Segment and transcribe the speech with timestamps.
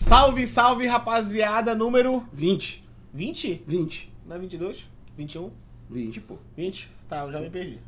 [0.00, 2.84] Salve, salve, rapaziada, número 20.
[3.12, 3.64] 20?
[3.66, 4.12] 20.
[4.26, 4.88] Não é 22?
[5.16, 5.50] 21?
[5.90, 6.38] 20, pô.
[6.56, 6.88] 20?
[7.08, 7.80] Tá, eu já me perdi.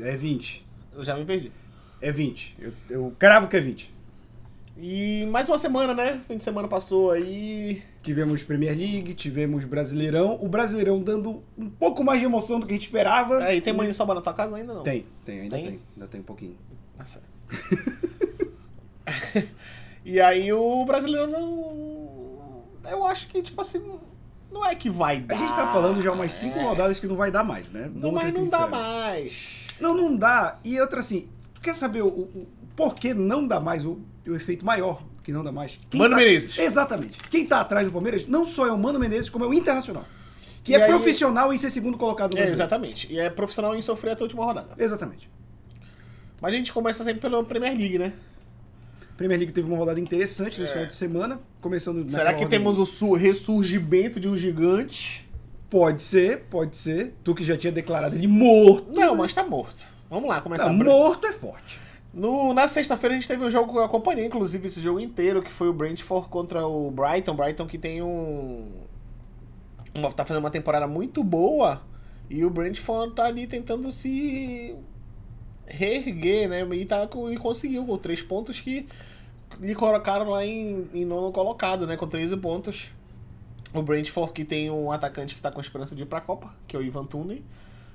[0.00, 0.66] É 20.
[0.94, 1.52] Eu já me perdi.
[2.00, 2.56] É 20.
[2.58, 3.92] Eu, eu cravo que é 20.
[4.78, 6.18] E mais uma semana, né?
[6.26, 7.82] Fim de semana passou aí.
[8.02, 10.38] Tivemos Premier League, tivemos Brasileirão.
[10.42, 13.46] O Brasileirão dando um pouco mais de emoção do que a gente esperava.
[13.46, 14.82] É, e tem mãe soba na tua casa ainda não?
[14.82, 15.66] Tem, tem, ainda Tem?
[15.66, 15.80] tem.
[15.94, 16.56] Ainda tem um pouquinho.
[16.98, 17.20] Nossa.
[20.04, 22.64] e aí o brasileiro não.
[22.90, 23.82] Eu acho que, tipo assim,
[24.50, 25.36] não é que vai A dar.
[25.38, 26.62] gente tá falando já umas 5 é.
[26.62, 27.90] rodadas que não vai dar mais, né?
[27.94, 29.66] Não, Vamos mas não dá mais.
[29.80, 30.58] Não, não dá.
[30.64, 34.34] E outra assim, tu quer saber o, o, o porquê não dá mais, o, o
[34.34, 35.78] efeito maior que não dá mais?
[35.92, 36.58] Mano tá- Menezes.
[36.58, 37.18] Exatamente.
[37.28, 40.04] Quem tá atrás do Palmeiras não só é o Mano Menezes, como é o Internacional.
[40.64, 43.12] Que E é aí- profissional em ser segundo colocado no É, exatamente.
[43.12, 44.74] E é profissional em sofrer até a última rodada.
[44.78, 45.30] Exatamente.
[46.40, 48.12] Mas a gente começa sempre pela Premier League, né?
[49.18, 52.10] Premier League teve uma rodada interessante nesse final de semana, começando É.
[52.10, 55.28] Será que temos o su- ressurgimento de um gigante?
[55.68, 57.14] Pode ser, pode ser.
[57.22, 58.90] Tu que já tinha declarado ele morto.
[58.92, 59.84] Não, mas tá morto.
[60.08, 60.70] Vamos lá, começar.
[60.70, 61.78] Não, por- morto é forte.
[62.14, 65.42] No, na sexta-feira a gente teve um jogo que eu acompanhei, inclusive, esse jogo inteiro,
[65.42, 67.34] que foi o Brentford contra o Brighton.
[67.34, 68.68] Brighton que tem um.
[69.94, 71.82] Uma, tá fazendo uma temporada muito boa.
[72.30, 74.74] E o Brentford tá ali tentando se
[75.68, 76.66] reerguer, né?
[76.74, 78.86] E, tá, e conseguiu com três pontos que
[79.60, 81.96] lhe colocaram lá em, em nono colocado, né?
[81.96, 82.90] Com 13 pontos.
[83.74, 86.74] O Brentford que tem um atacante que tá com esperança de ir pra Copa, que
[86.74, 87.44] é o Ivan Tooney.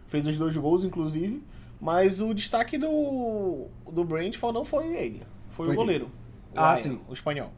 [0.08, 1.42] Fez os dois gols, inclusive.
[1.82, 5.24] Mas o destaque do, do Brentford não foi ele.
[5.50, 6.06] Foi, o goleiro.
[6.56, 7.00] O Ah, Ryan, sim.
[7.10, 7.52] O espanhol.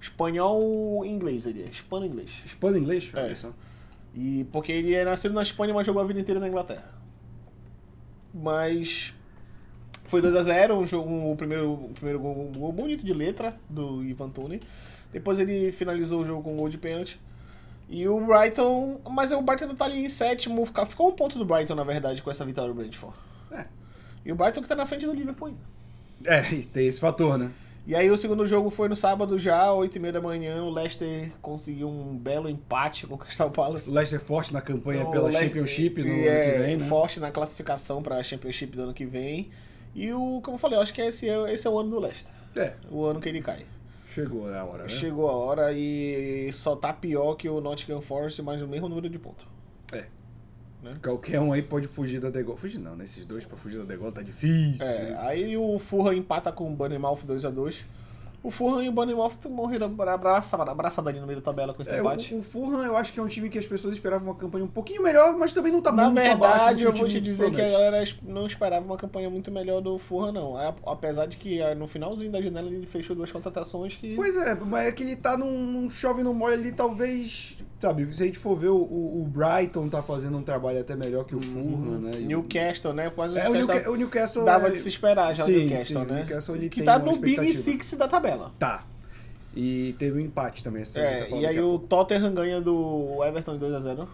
[0.00, 1.66] Espanhol inglês ele é.
[1.66, 2.42] Espanhol inglês.
[2.44, 3.10] Espanha inglês?
[3.14, 3.34] É.
[3.34, 3.50] Só.
[4.14, 6.92] E porque ele é nascido na Espanha, mas jogou a vida inteira na Inglaterra.
[8.32, 9.14] Mas
[10.08, 13.04] foi 2 a 0 um jogo, um- o primeiro, o primeiro gol, um gol bonito
[13.04, 14.60] de letra do Ivan Toney.
[15.12, 17.18] Depois ele finalizou o jogo com um gol de pênalti.
[17.88, 21.74] E o Brighton, mas o Brighton tá ali em sétimo, ficou um ponto do Brighton
[21.76, 23.14] na verdade com essa vitória do Brentford.
[23.52, 23.64] É.
[24.24, 25.60] E o Brighton que tá na frente do Liverpool ainda.
[26.24, 27.50] É, tem esse fator, né?
[27.86, 31.88] E aí o segundo jogo foi no sábado já, 8h30 da manhã, o Leicester conseguiu
[31.88, 33.88] um belo empate com o Crystal Palace.
[33.88, 36.84] O Leicester forte na campanha O pela Leicester- Championship no ano é que vem, né?
[36.88, 39.50] forte na classificação para a Championship do ano que vem.
[39.96, 41.98] E o, como eu falei, eu acho que esse é, esse é o ano do
[41.98, 42.30] Leicester.
[42.54, 43.64] É, O ano que ele cai.
[44.14, 44.88] chegou a hora, né?
[44.90, 49.08] Chegou a hora e só tá pior que o Nottingham Forest, mas o mesmo número
[49.08, 49.46] de pontos.
[49.92, 50.04] É.
[50.82, 50.96] Né?
[51.02, 52.58] Qualquer um aí pode fugir da degola.
[52.58, 53.04] Fugir não, né?
[53.04, 54.86] Esses dois pra fugir da degola tá difícil.
[54.86, 57.84] É, aí o Fulham empata com o Bournemouth 2x2.
[58.46, 61.98] O Fulham e o Bournemouth morreram abraça, abraçadinho no meio da tabela com esse É,
[61.98, 62.32] empate.
[62.32, 64.64] o, o Fulham eu acho que é um time que as pessoas esperavam uma campanha
[64.64, 67.50] um pouquinho melhor, mas também não tá Na abaixo verdade, que eu vou te dizer
[67.50, 70.56] que a galera não esperava uma campanha muito melhor do Fulham, não.
[70.56, 74.14] A- Apesar de que ah, no finalzinho da janela ele fechou duas contratações que.
[74.14, 77.58] Pois é, mas é que ele tá num, num chove no molho ali, talvez.
[77.78, 81.24] Sabe, se a gente for ver, o, o- Brighton tá fazendo um trabalho até melhor
[81.26, 82.10] que o Fulham, né?
[82.14, 83.12] O- Newcastle, né?
[83.14, 84.44] Mas É, o, Newcastle Newca- o Newcastle.
[84.46, 86.02] dava é- de se esperar já Sim, o Newcastle, sim, né?
[86.12, 87.52] o Newcastle, ele que tá no Big.
[87.54, 88.52] Six da tabela.
[88.58, 88.86] Tá.
[89.54, 90.82] E teve um empate também.
[90.82, 91.78] essa É, e aí o.
[91.78, 94.06] Tottenham ganha do Everton 2x0.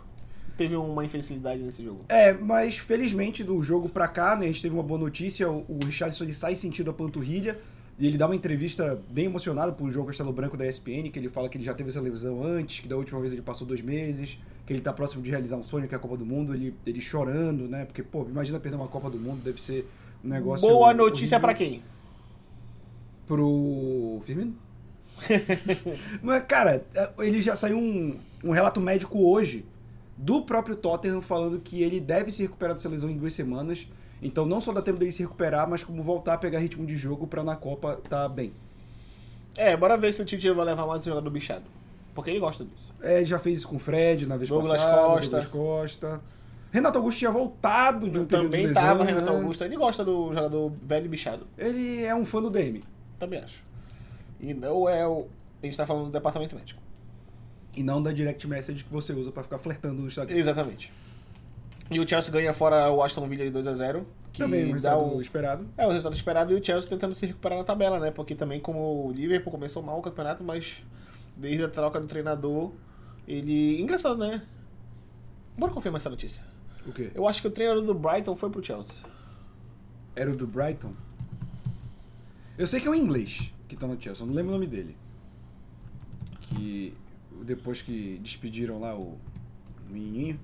[0.57, 2.05] Teve uma infelicidade nesse jogo.
[2.09, 5.49] É, mas felizmente do jogo pra cá, né, a gente teve uma boa notícia.
[5.51, 7.59] O, o Richardson ele sai sentindo a panturrilha.
[8.03, 11.29] E ele dá uma entrevista bem emocionada pro jogo Castelo Branco da ESPN, que ele
[11.29, 13.81] fala que ele já teve essa lesão antes, que da última vez ele passou dois
[13.81, 16.53] meses, que ele tá próximo de realizar um sonho, que é a Copa do Mundo,
[16.53, 17.85] ele, ele chorando, né?
[17.85, 19.89] Porque, pô, imagina perder uma Copa do Mundo, deve ser
[20.25, 20.67] um negócio.
[20.67, 21.81] Boa notícia pra quem?
[23.25, 24.53] Pro Firmino?
[26.21, 26.85] Mas, cara,
[27.21, 29.65] ele já saiu um, um relato médico hoje
[30.17, 33.87] do próprio Tottenham falando que ele deve se recuperar dessa lesão em duas semanas.
[34.23, 36.97] Então não só dá tempo dele se recuperar, mas como voltar a pegar ritmo de
[36.97, 38.53] jogo pra na Copa tá bem.
[39.57, 41.65] É, bora ver se o Tite vai levar mais um jogador bichado.
[42.15, 42.93] Porque ele gosta disso.
[43.03, 45.41] É, ele já fez isso com o Fred na vez Douglas passada, Costa.
[45.41, 46.21] Douglas Costa.
[46.71, 49.37] Renato Augusto tinha voltado de um período de Também lesão, tava Renato né?
[49.37, 49.65] Augusto.
[49.65, 51.47] Ele gosta do jogador velho e bichado.
[51.59, 52.83] Ele é um fã do DM.
[53.19, 53.63] Também acho.
[54.41, 55.27] E não é o.
[55.63, 56.81] A gente tá falando do departamento médico.
[57.77, 60.37] E não da direct message que você usa pra ficar flertando no Instagram.
[60.37, 60.93] Exatamente.
[61.91, 64.05] E o Chelsea ganha fora o Aston Villa de 2x0.
[64.33, 65.69] Que Também um dá resultado o, esperado.
[65.77, 68.11] é o resultado esperado e o Chelsea tentando se recuperar na tabela, né?
[68.11, 70.83] Porque também como o Liverpool começou mal o campeonato, mas
[71.37, 72.73] desde a troca do treinador,
[73.29, 73.79] ele.
[73.81, 74.43] Engraçado, né?
[75.59, 76.43] Bora confirmar essa notícia.
[76.87, 77.11] O quê?
[77.15, 79.03] Eu acho que o treinador do Brighton foi pro Chelsea.
[80.17, 80.95] Era o do Brighton?
[82.57, 84.67] Eu sei que é um inglês que tá no Chelsea, eu não lembro o nome
[84.67, 84.97] dele.
[86.41, 86.95] Que
[87.45, 89.19] depois que despediram lá o
[89.91, 90.41] menininho.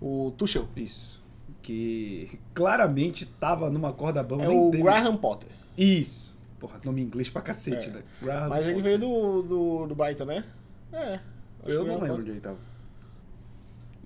[0.00, 0.68] O Tuchel.
[0.76, 1.22] Isso.
[1.62, 4.44] Que claramente tava numa corda bamba.
[4.44, 5.48] É o teve- Graham Potter.
[5.76, 6.34] Isso.
[6.60, 7.92] Porra, nome em inglês pra cacete, É.
[7.92, 8.02] né?
[8.22, 8.82] Graham Mas ele Potter.
[8.82, 10.44] veio do, do, do Brighton, né?
[10.92, 11.20] É.
[11.66, 12.58] Eu não é um lembro onde ele tava.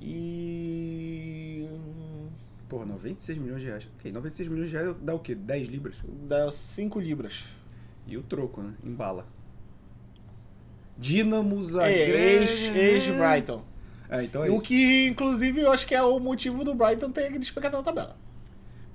[0.00, 1.68] E.
[2.68, 3.88] Porra, 96 milhões de reais.
[3.98, 5.34] Ok, 96 milhões de reais dá o quê?
[5.34, 5.96] 10 libras?
[6.28, 7.46] Dá 5 libras.
[8.06, 8.74] E o troco, né?
[8.84, 9.26] Em bala.
[10.96, 12.12] Dinamo É, Zagreb.
[12.42, 13.62] ex- ex-Brighton.
[14.10, 14.64] É, então é o isso.
[14.64, 18.16] que, inclusive, eu acho que é o motivo do Brighton ter despegado na tabela.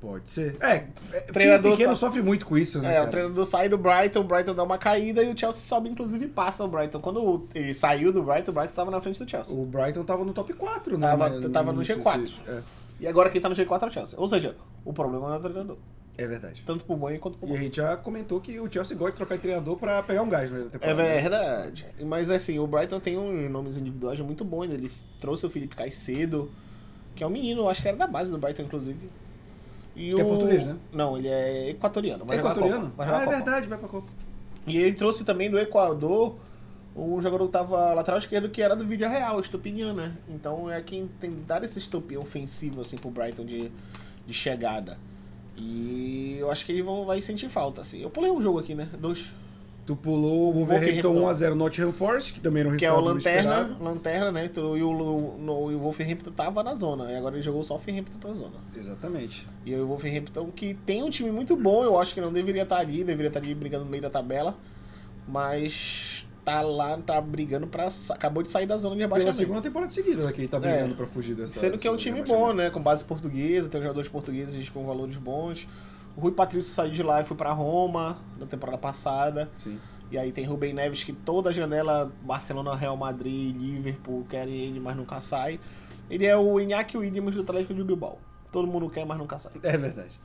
[0.02, 0.56] Pode ser.
[0.60, 3.08] É, é o Treinador pequeno sofre muito com isso, né, É, cara?
[3.08, 6.28] o treinador sai do Brighton, o Brighton dá uma caída e o Chelsea sobe, inclusive,
[6.28, 7.00] passa o Brighton.
[7.00, 9.56] Quando ele saiu do Brighton, o Brighton estava na frente do Chelsea.
[9.56, 11.08] O Brighton tava no top 4, né?
[11.08, 12.20] Tava- tava no início G4.
[12.22, 12.60] desse- É,
[13.00, 14.20] E agora quem tá no G4 é o Chelsea.
[14.20, 15.78] Ou seja, o problema não é o treinador.
[16.18, 16.64] É verdade.
[16.66, 19.18] Tanto pro bom quanto pro E a gente já comentou que o Chelsea gosta de
[19.18, 20.66] trocar de treinador pra pegar um gás, né?
[20.72, 21.86] na É verdade.
[22.06, 24.66] Mas assim, o Brighton tem uns nomes individuais muito bons.
[24.72, 24.90] Ele
[25.20, 26.50] trouxe o Felipe Caicedo,
[27.16, 29.10] que é um menino, acho que era da base do Brighton, inclusive.
[29.96, 30.76] E Que é o- português, né?
[30.92, 32.26] Não, ele é equatoriano.
[32.26, 32.90] Vai a Equatoriano?
[32.92, 34.08] Copa, vai Ah, é verdade, vai pra Copa.
[34.68, 36.36] E ele trouxe também do Equador
[36.96, 40.14] um jogador que tava lateral esquerdo que era do Vídeo Real, Estupinian, né?
[40.30, 43.70] Então é quem tem dado esse estupim ofensivo assim pro Brighton de,
[44.26, 44.98] de chegada.
[45.57, 48.02] E eu acho que eles vão vai sentir falta, assim.
[48.02, 48.90] Eu pulei um jogo aqui, né?
[49.00, 49.34] Dois.
[49.86, 51.48] Tu pulou o Wolverhampton Wolverhampton.
[51.48, 53.13] 1x0 Nottingham Forest, que também era um Que é o resultado
[53.46, 53.78] Lanterna.
[53.80, 54.50] Lanterna, né?
[54.56, 57.12] E o, o, no- o Wolverhampton tava na zona.
[57.12, 58.56] E agora ele jogou só o Wolverhampton pra zona.
[58.75, 59.46] Exatamente.
[59.63, 62.78] E o Wolverhampton, que tem um time muito bom, eu acho que não deveria estar
[62.78, 64.57] ali, deveria estar ali brigando no meio da tabela.
[65.28, 67.88] Mas tá lá, tá brigando pra.
[68.12, 69.38] Acabou de sair da zona de Pela rebaixamento.
[69.38, 70.95] segunda temporada seguida né, que ele tá brigando É.
[70.95, 71.59] pra fugir dessa.
[71.59, 72.69] Sendo que é um time bom, né?
[72.69, 75.68] Com base portuguesa, tem jogadores portugueses com valores bons.
[76.15, 79.50] O Rui Patrício saiu de lá e foi pra Roma na temporada passada.
[79.57, 79.77] Sim.
[80.12, 84.95] E aí tem Rubem Neves que toda janela, Barcelona, Real Madrid, Liverpool, querem ele, mas
[84.95, 85.59] nunca sai.
[86.09, 88.19] Ele é o Iñaki Williams do Atlético de Bilbao.
[88.51, 89.51] Todo mundo quer, mas nunca sai.
[89.63, 90.18] É verdade.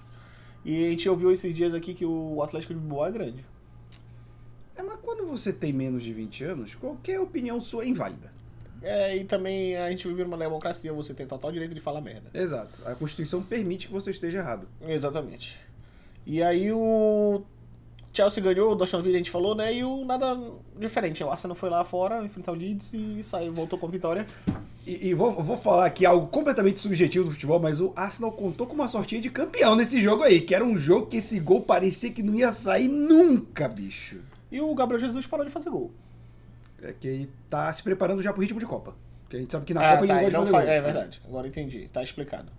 [0.64, 3.44] E a gente ouviu esses dias aqui que o Atlético de Bilbao é grande.
[4.80, 8.32] É, mas quando você tem menos de 20 anos, qualquer opinião sua é inválida.
[8.82, 12.30] É, e também a gente vive numa democracia, você tem total direito de falar merda.
[12.32, 12.80] Exato.
[12.86, 14.66] A Constituição permite que você esteja errado.
[14.80, 15.60] Exatamente.
[16.26, 17.42] E aí o
[18.10, 19.74] Chelsea ganhou, o Aston Villa a gente falou, né?
[19.74, 20.38] E o nada
[20.78, 21.22] diferente.
[21.22, 24.26] O Arsenal foi lá fora enfrentar o Leeds e saiu, voltou com vitória.
[24.86, 28.66] E, e vou, vou falar aqui algo completamente subjetivo do futebol, mas o Arsenal contou
[28.66, 31.60] com uma sortinha de campeão nesse jogo aí, que era um jogo que esse gol
[31.60, 34.29] parecia que não ia sair nunca, bicho.
[34.50, 35.90] E o Gabriel Jesus parou de fazer gol.
[36.82, 38.94] É que ele tá se preparando já pro ritmo de Copa.
[39.22, 40.52] Porque a gente sabe que na Ah, Copa ele tá, não ele gosta de não
[40.52, 40.88] fazer fa- gol.
[40.88, 42.50] É verdade, agora entendi, tá explicado.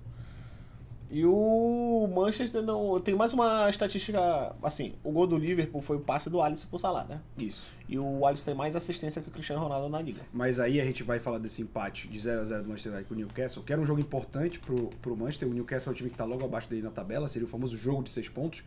[1.14, 2.98] E o Manchester não.
[3.02, 4.56] Tem mais uma estatística.
[4.64, 7.20] Assim, o gol do Liverpool foi o passe do Alisson pro Salah, né?
[7.38, 7.68] Isso.
[7.90, 10.22] E o Alisson tem mais assistência que o Cristiano Ronaldo na liga.
[10.32, 13.10] Mas aí a gente vai falar desse empate de 0 a 0 do Manchester United
[13.10, 15.50] com o Newcastle, que era um jogo importante pro, pro Manchester.
[15.50, 17.76] O Newcastle é o time que tá logo abaixo dele na tabela, seria o famoso
[17.76, 18.64] jogo de seis pontos.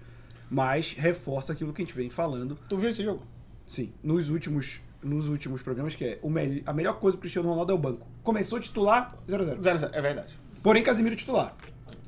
[0.50, 2.58] Mas reforça aquilo que a gente vem falando.
[2.68, 3.22] Tu viu esse jogo?
[3.66, 7.48] Sim, nos últimos, nos últimos programas, que é o mel- a melhor coisa pro Cristiano
[7.48, 8.06] Ronaldo é o banco.
[8.22, 10.38] Começou titular, 0 a 0 Zero, zero, é verdade.
[10.62, 11.56] Porém, Casemiro titular.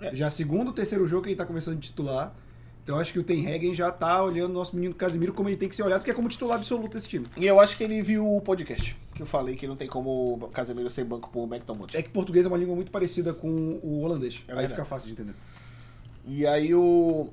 [0.00, 0.14] É.
[0.14, 2.34] Já segundo ou terceiro jogo que ele tá começando de titular.
[2.84, 5.56] Então acho que o Ten Hagen já tá olhando o nosso menino Casemiro como ele
[5.56, 7.26] tem que ser olhado, porque é como titular absoluto desse time.
[7.36, 8.96] E eu acho que ele viu o podcast.
[9.12, 11.88] Que eu falei que não tem como o Casemiro ser banco pro McTominay.
[11.94, 13.48] É que português é uma língua muito parecida com
[13.82, 14.34] o holandês.
[14.46, 14.74] É aí verdade.
[14.74, 15.34] fica fácil de entender.
[16.26, 17.28] E aí o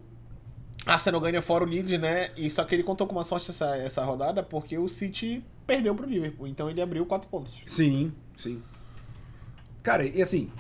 [0.86, 2.32] Arsenal ganha fora o Leeds, né?
[2.36, 5.96] E só que ele contou com uma sorte essa, essa rodada porque o City perdeu
[5.96, 6.48] pro Liverpool.
[6.48, 7.62] Então ele abriu quatro pontos.
[7.66, 8.62] Sim, sim.
[9.82, 10.52] Cara, e assim,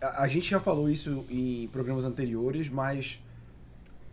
[0.00, 3.20] a, a gente já falou isso em programas anteriores, mas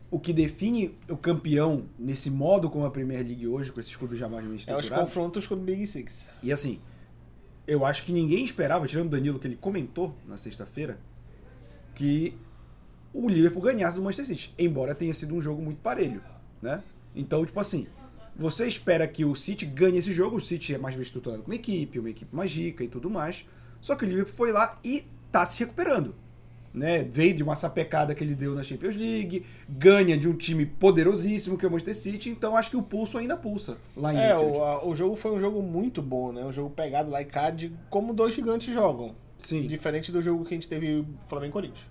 [0.10, 4.18] o que define o campeão nesse modo como a Premier League hoje, com esses clubes
[4.18, 6.30] já mais bem É os confrontos com o Big Six.
[6.42, 6.80] E assim,
[7.66, 10.98] eu acho que ninguém esperava, tirando o Danilo, que ele comentou na sexta-feira,
[11.94, 12.38] que
[13.14, 16.22] o Liverpool ganhasse do Manchester City, embora tenha sido um jogo muito parelho,
[16.62, 16.82] né?
[17.16, 17.88] Então, tipo assim,
[18.36, 21.54] você espera que o City ganhe esse jogo, o City é mais bem estruturado como
[21.54, 23.46] equipe, uma equipe mais rica e tudo mais,
[23.82, 26.14] só que o Liverpool foi lá e tá se recuperando.
[26.74, 27.02] Né?
[27.04, 31.58] Veio de uma sapecada que ele deu na Champions League, ganha de um time poderosíssimo
[31.58, 34.38] que é o Manchester City, então acho que o pulso ainda pulsa lá em É,
[34.38, 36.44] o, a- o jogo foi um jogo muito bom, né?
[36.46, 39.16] Um jogo pegado lá e cá de como dois gigantes jogam.
[39.40, 39.66] Sim.
[39.66, 41.88] Diferente do jogo que a gente teve Flamengo Corinthians.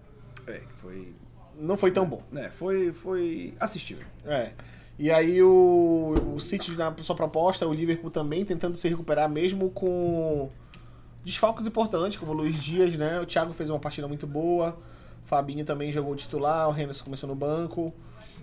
[0.46, 1.14] É, que foi
[1.58, 2.22] Não foi tão bom.
[2.34, 4.06] É, foi, foi assistível.
[4.24, 4.52] É.
[4.98, 9.70] E aí o, o City na sua proposta, o Liverpool também tentando se recuperar mesmo
[9.70, 10.50] com
[11.22, 13.20] desfalques importantes, como o Luiz Dias, né?
[13.20, 14.78] O Thiago fez uma partida muito boa.
[15.24, 17.92] O Fabinho também jogou titular, o Henderson começou no banco.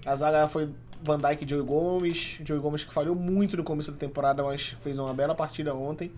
[0.06, 0.70] A zaga foi
[1.02, 2.40] Van Dijk e Joey Gomes.
[2.46, 6.12] Joey Gomes que falhou muito no começo da temporada, mas fez uma bela partida ontem.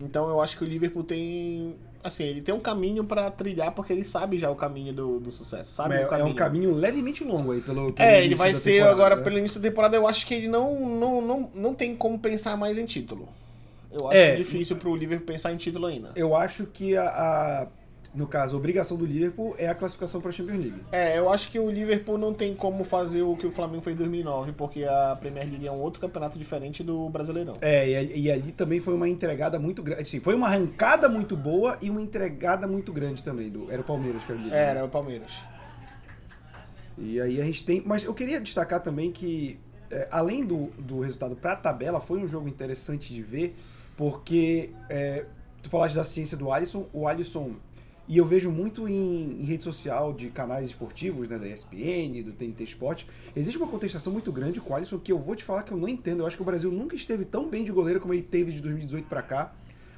[0.00, 1.76] Então eu acho que o Liverpool tem.
[2.04, 5.30] Assim, ele tem um caminho pra trilhar porque ele sabe já o caminho do, do
[5.30, 5.72] sucesso.
[5.72, 8.92] Sabe É, é um caminho levemente longo aí pelo, pelo É, ele vai ser temporada,
[8.92, 9.22] agora né?
[9.22, 9.96] pelo início da temporada.
[9.96, 13.26] Eu acho que ele não, não, não, não tem como pensar mais em título.
[13.90, 14.36] Eu acho É.
[14.36, 16.10] difícil pro Liverpool pensar em título ainda.
[16.14, 17.66] Eu acho que a, a-
[18.14, 20.80] no caso, a obrigação do Liverpool é a classificação para a Champions League.
[20.92, 23.96] É, eu acho que o Liverpool não tem como fazer o que o Flamengo fez
[23.96, 27.54] em 2009, porque a Premier League é um outro campeonato diferente do Brasileirão.
[27.60, 30.02] É, e, ali- e ali também foi uma entregada muito grande.
[30.02, 33.50] Assim, foi uma arrancada muito boa e uma entregada muito grande também.
[33.50, 34.54] Do, era o Palmeiras que era o líder.
[34.56, 34.70] né?
[34.70, 35.32] Era o Palmeiras.
[36.96, 37.82] E aí a gente tem.
[37.84, 39.58] Mas eu queria destacar também que,
[39.90, 43.56] é, além do, do resultado para a tabela, foi um jogo interessante de ver,
[43.96, 45.24] porque é,
[45.62, 47.52] tu falaste da ciência do Alisson, o Alisson.
[48.06, 52.32] E eu vejo muito em, em rede social de canais esportivos, né, da ESPN, do
[52.32, 55.62] TNT Esporte, existe uma contestação muito grande com o Alisson que eu vou te falar
[55.62, 56.20] que eu não entendo.
[56.20, 58.60] Eu acho que o Brasil nunca esteve tão bem de goleiro como ele teve de
[58.60, 59.52] 2018 para cá.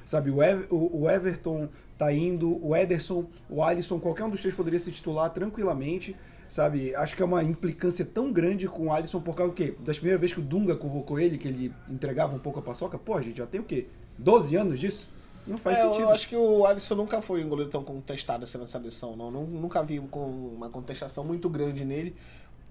[0.05, 4.39] Sabe, o, Ev- o- o Everton tá indo, o Ederson, o Alisson, qualquer um dos
[4.39, 6.15] três poderia se titular tranquilamente.
[6.49, 9.75] Sabe, acho que é uma implicância tão grande com o Alisson por causa do quê?
[9.83, 12.97] Das primeiras vezes que o Dunga convocou ele, que ele entregava um pouco a paçoca,
[12.97, 13.87] pô, gente já tem o quê?
[14.17, 15.09] 12 anos disso?
[15.47, 16.01] Não faz É, sentido.
[16.01, 19.31] Eu acho que o Alisson nunca foi um goleiro tão contestado assim na seleção, não.
[19.31, 20.25] Nu- Nunca vi com
[20.55, 22.15] uma contestação muito grande nele.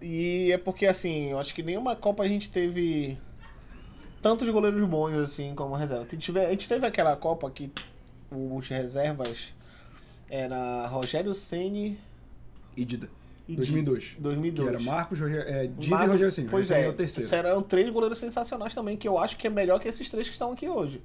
[0.01, 3.17] E é porque, assim, eu acho que nenhuma Copa a gente teve
[4.21, 6.03] tantos goleiros bons assim como reserva.
[6.05, 7.71] A gente, tive, a gente teve aquela Copa que
[8.31, 9.55] os reservas
[10.29, 11.99] era Rogério Ceni
[12.77, 13.09] E Dida.
[13.49, 14.03] e 2002.
[14.05, 14.69] Di- 2002.
[14.69, 16.49] Que era Marcos, Roger, é, Dida e Marcos- Rogério Ceni.
[16.51, 17.29] Pois Rogério é, o terceiro.
[17.31, 20.33] serão três goleiros sensacionais também, que eu acho que é melhor que esses três que
[20.35, 21.01] estão aqui hoje.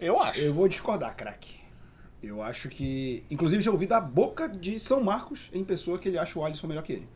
[0.00, 0.40] Eu acho.
[0.40, 1.60] Eu vou discordar, craque.
[2.22, 3.24] Eu acho que.
[3.30, 6.66] Inclusive, já ouvi da boca de São Marcos em pessoa que ele acha o Alisson
[6.66, 7.08] melhor que ele.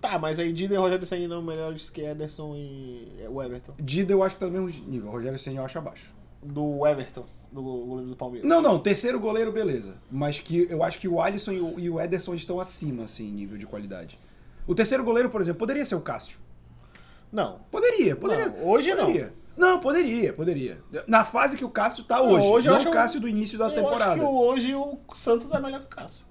[0.00, 3.72] Tá, mas aí Dida e Rogério Ceni não melhores que Ederson e o Everton.
[3.78, 5.10] Dida eu acho que tá no mesmo nível.
[5.10, 6.12] Rogério Ceni eu acho abaixo.
[6.42, 8.48] Do Everton, do goleiro do Palmeiras.
[8.48, 9.94] Não, não, terceiro goleiro, beleza.
[10.10, 13.56] Mas que eu acho que o Alisson e o, Ederson estão acima, assim, em nível
[13.56, 14.18] de qualidade.
[14.66, 16.38] O terceiro goleiro, por exemplo, poderia ser o Cássio.
[17.30, 17.60] Não.
[17.70, 18.48] Poderia, poderia.
[18.48, 19.26] Não, hoje poderia.
[19.26, 19.41] não.
[19.80, 20.78] Poderia, poderia.
[21.06, 22.46] Na fase que o Cássio tá hoje.
[22.46, 24.12] hoje eu não acho- o Cássio do início da eu temporada.
[24.12, 26.24] acho que hoje o Santos é melhor que o Cássio.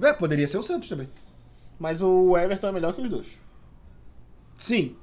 [0.00, 1.08] É, poderia ser o Santos também.
[1.78, 3.38] Mas o Everton é melhor que os dois.
[4.56, 4.96] Sim,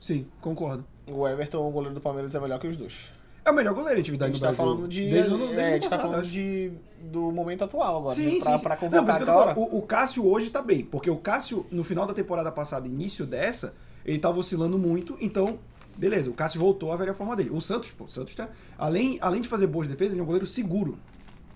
[0.00, 0.84] sim, concordo.
[1.10, 3.12] O Everton, o goleiro do Palmeiras, é melhor que os dois.
[3.44, 4.74] É o melhor goleiro em A atividade gente no tá Brasil.
[4.74, 5.08] falando de.
[5.08, 8.14] Desde desde é, a gente tá falando de, do momento atual agora.
[8.14, 8.40] Sim, né?
[8.42, 8.62] pra, sim.
[8.64, 9.58] pra Não, convocar eu tô agora.
[9.58, 13.24] o, o Cássio hoje tá bem, porque o Cássio, no final da temporada passada, início
[13.24, 13.74] dessa,
[14.04, 15.58] ele tava oscilando muito, então,
[15.98, 17.50] beleza, o Cássio voltou à velha forma dele.
[17.52, 18.48] O Santos, pô, o Santos tá.
[18.78, 20.98] Além, além de fazer boas defesas, ele é um goleiro seguro.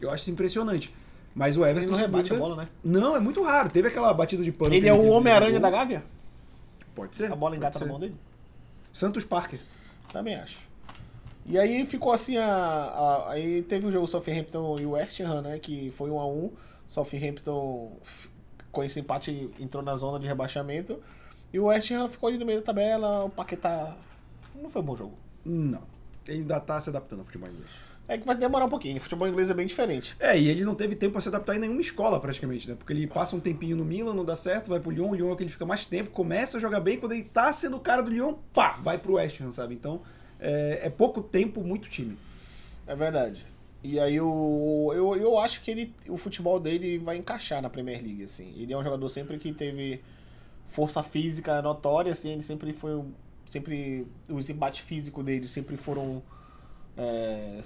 [0.00, 0.92] Eu acho isso impressionante.
[1.34, 1.82] Mas o Everton.
[1.82, 2.68] Ele não rebate a bola, né?
[2.84, 3.70] Não, é muito raro.
[3.70, 4.74] Teve aquela batida de pano.
[4.74, 6.04] Ele é o Homem-Aranha da Gávea?
[6.94, 7.32] Pode ser.
[7.32, 7.84] A bola engata ser.
[7.86, 8.14] na mão dele?
[8.92, 9.60] Santos Parker.
[10.12, 10.58] Também acho.
[11.46, 15.58] E aí ficou assim a, a- aí teve o jogo Southampton e West Ham, né,
[15.58, 16.50] que foi 1 a 1.
[16.86, 17.96] Southampton
[18.70, 21.00] com esse empate entrou na zona de rebaixamento
[21.52, 23.96] e o West Ham ficou ali no meio da tabela, o Paquetá
[24.62, 25.18] não foi um bom jogo.
[25.44, 25.82] Não.
[26.26, 27.70] Ele ainda tá se adaptando ao futebol inglês.
[28.08, 30.16] É que vai demorar um pouquinho, o futebol inglês é bem diferente.
[30.18, 32.74] É, e ele não teve tempo pra se adaptar em nenhuma escola, praticamente, né?
[32.74, 35.32] Porque ele passa um tempinho no Milan, não dá certo, vai pro Lyon, o Lyon
[35.32, 37.80] é que ele fica mais tempo, começa a jogar bem, quando ele tá sendo o
[37.80, 39.74] cara do Lyon, pá, vai pro West Ham, sabe?
[39.74, 40.02] Então,
[40.40, 42.18] é, é pouco tempo, muito time.
[42.86, 43.44] É verdade.
[43.84, 48.02] E aí o, eu, eu acho que ele, o futebol dele vai encaixar na Premier
[48.02, 48.52] League, assim.
[48.56, 50.02] Ele é um jogador sempre que teve
[50.68, 53.12] força física notória, assim, ele sempre foi um-
[53.52, 56.22] sempre os embates físicos dele sempre foram
[56.96, 57.60] é,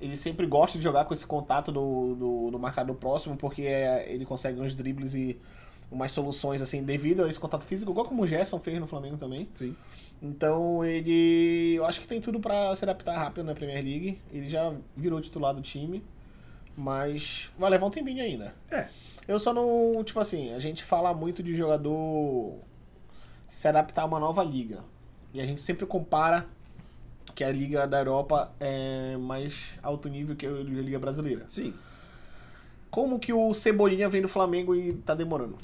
[0.00, 4.12] ele sempre gosta de jogar com esse contato do, do, do marcador próximo, porque é,
[4.12, 5.38] ele consegue uns dribles e
[5.90, 9.16] umas soluções assim devido a esse contato físico, igual como o Gerson fez no Flamengo
[9.16, 9.48] também.
[9.54, 9.74] Sim.
[10.22, 11.74] Então ele.
[11.74, 14.20] Eu acho que tem tudo pra se adaptar rápido na Premier League.
[14.32, 16.02] Ele já virou titular do time.
[16.76, 18.54] Mas vai levar um tempinho ainda.
[18.70, 18.88] É.
[19.28, 20.02] Eu só não.
[20.02, 22.58] Tipo assim, a gente fala muito de jogador
[23.46, 24.82] se adaptar a uma nova liga.
[25.34, 26.46] E a gente sempre compara
[27.34, 31.44] que a Liga da Europa é mais alto nível que a Liga Brasileira.
[31.48, 31.74] Sim.
[32.88, 35.58] Como que o Cebolinha vem do Flamengo e tá demorando?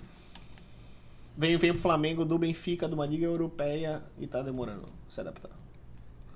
[1.37, 5.53] Vem, vem pro Flamengo do Benfica, de uma Liga Europeia e tá demorando se adaptar.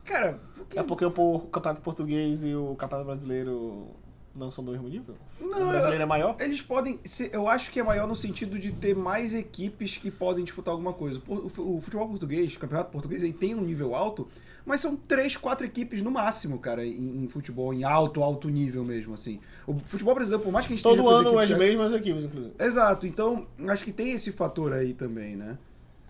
[0.04, 0.78] Cara, porque...
[0.78, 3.88] É porque o, Campeonato Português e o Campeonato Brasileiro
[4.34, 5.14] não são do mesmo nível?
[5.40, 6.36] Não, o brasileiro é maior?
[6.40, 10.10] Eles podem ser, eu acho que é maior no sentido de ter mais equipes que
[10.10, 11.22] podem disputar alguma coisa.
[11.26, 14.28] O futebol português, o campeonato português, ele tem um nível alto,
[14.66, 18.84] mas são três, quatro equipes no máximo, cara, em, em futebol, em alto, alto nível
[18.84, 19.40] mesmo, assim.
[19.66, 22.24] O futebol brasileiro, por mais que a gente Todo esteja com ano as mesmas equipes,
[22.24, 22.54] inclusive.
[22.58, 25.58] Exato, então acho que tem esse fator aí também, né?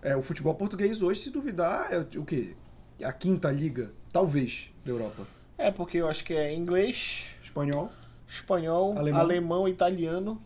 [0.01, 2.55] É, o futebol português hoje, se duvidar, é o quê?
[3.03, 5.27] a quinta liga, talvez, da Europa.
[5.57, 7.91] É, porque eu acho que é inglês, Espanhol.
[8.27, 9.21] Espanhol, Alemão.
[9.21, 10.41] alemão, italiano,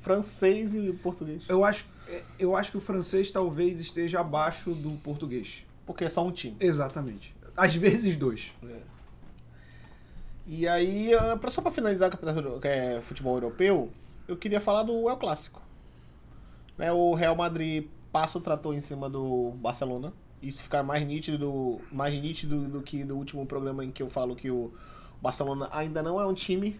[0.00, 1.44] francês e português.
[1.48, 5.64] Eu acho, é, eu acho que o francês talvez esteja abaixo do português.
[5.86, 6.56] Porque é só um time.
[6.60, 7.34] Exatamente.
[7.56, 8.52] Às vezes dois.
[10.46, 13.90] E aí, ah, só pra finalizar o campeonato que é futebol europeu,
[14.26, 15.62] eu queria falar do El Clássico.
[16.76, 20.12] Né, o Real Madrid passa o trator em cima do Barcelona.
[20.42, 24.10] Isso fica mais nítido, do, mais nítido do que do último programa em que eu
[24.10, 24.72] falo que o
[25.22, 26.78] Barcelona ainda não é um time.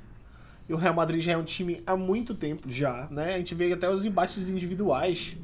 [0.69, 2.71] E o Real Madrid já é um time há muito tempo.
[2.71, 3.09] Já.
[3.11, 3.35] né?
[3.35, 5.37] A gente vê até os embates individuais.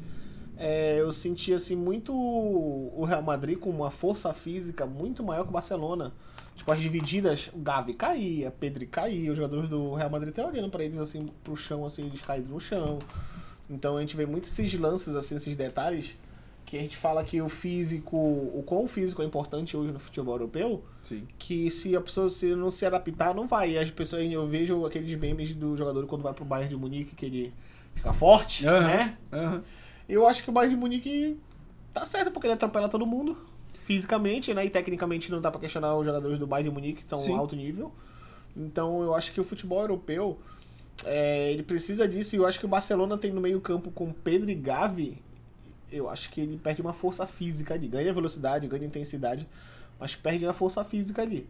[0.56, 5.50] É, eu senti assim muito o Real Madrid com uma força física muito maior que
[5.50, 6.12] o Barcelona.
[6.56, 10.68] Tipo, as divididas, o Gavi caía, Pedri caía, os jogadores do Real Madrid até olhando
[10.68, 12.98] pra eles assim pro chão, assim, eles caídos no chão.
[13.70, 16.16] Então a gente vê muitos esses lances, assim, esses detalhes,
[16.68, 20.34] que a gente fala que o físico, o quão físico é importante hoje no futebol
[20.34, 21.26] europeu, Sim.
[21.38, 23.70] que se a pessoa se não se adaptar, não vai.
[23.70, 27.16] E as pessoas, eu vejo aqueles memes do jogador quando vai pro Bayern de Munique,
[27.16, 27.54] que ele
[27.94, 29.18] fica forte, Aham, né?
[29.32, 29.62] aham.
[30.06, 31.38] Eu acho que o Bayern de Munique
[31.94, 33.34] tá certo, porque ele atropela todo mundo,
[33.86, 34.66] fisicamente, né?
[34.66, 37.34] E tecnicamente não dá pra questionar os jogadores do Bayern de Munique, que são Sim.
[37.34, 37.90] alto nível.
[38.54, 40.38] Então eu acho que o futebol europeu,
[41.06, 44.12] é, ele precisa disso, e eu acho que o Barcelona tem no meio campo com
[44.12, 45.22] Pedro e Gavi,
[45.90, 47.88] eu acho que ele perde uma força física ali.
[47.88, 49.48] Ganha velocidade, ganha intensidade,
[49.98, 51.48] mas perde na força física ali.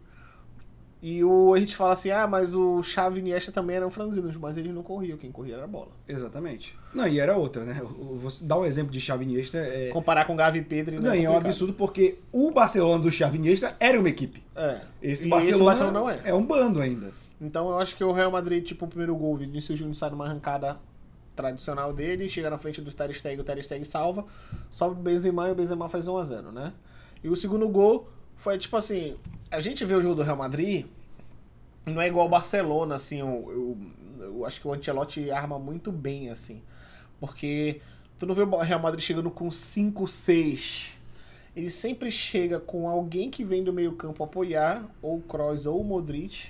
[1.01, 4.35] E o, a gente fala assim, ah, mas o Xavi e Iniesta também eram franzinos,
[4.35, 5.91] mas eles não corriam, quem corria era a bola.
[6.05, 6.77] Exatamente.
[6.93, 7.81] Não, e era outra, né?
[8.21, 9.89] Você dá um exemplo de Xavi e Iniesta é...
[9.93, 13.37] Comparar com Gavi e Pedro Não, e é um absurdo porque o Barcelona do Xavi
[13.37, 14.43] e Iniesta era uma equipe.
[14.53, 14.81] É.
[15.01, 16.21] Esse E Barcelona, esse Barcelona não é.
[16.25, 17.13] é um bando ainda.
[17.39, 20.09] Então eu acho que o Real Madrid, tipo, o primeiro gol, o Vinícius Júnior sai
[20.09, 20.77] numa arrancada
[21.39, 24.25] tradicional dele, chega na frente do Ter Stegen, o Ter Stegen salva,
[24.69, 26.73] sobe o Benzema e o Benzema faz 1x0, né?
[27.23, 29.15] E o segundo gol foi, tipo assim,
[29.49, 30.85] a gente vê o jogo do Real Madrid,
[31.85, 33.77] não é igual o Barcelona, assim, eu,
[34.19, 36.61] eu, eu acho que o Ancelotti arma muito bem, assim,
[37.21, 37.79] porque
[38.17, 40.89] tu não vê o Real Madrid chegando com 5-6,
[41.55, 45.79] ele sempre chega com alguém que vem do meio campo apoiar, ou o Kroos ou
[45.79, 46.49] o Modric,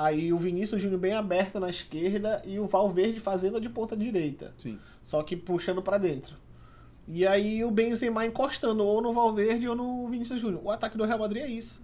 [0.00, 3.94] Aí o Vinícius Júnior bem aberto na esquerda e o Valverde fazendo a de ponta
[3.94, 4.54] direita.
[4.56, 4.78] Sim.
[5.04, 6.36] Só que puxando pra dentro.
[7.06, 10.62] E aí o Benzema encostando ou no Valverde ou no Vinícius Júnior.
[10.64, 11.82] O ataque do Real Madrid é isso.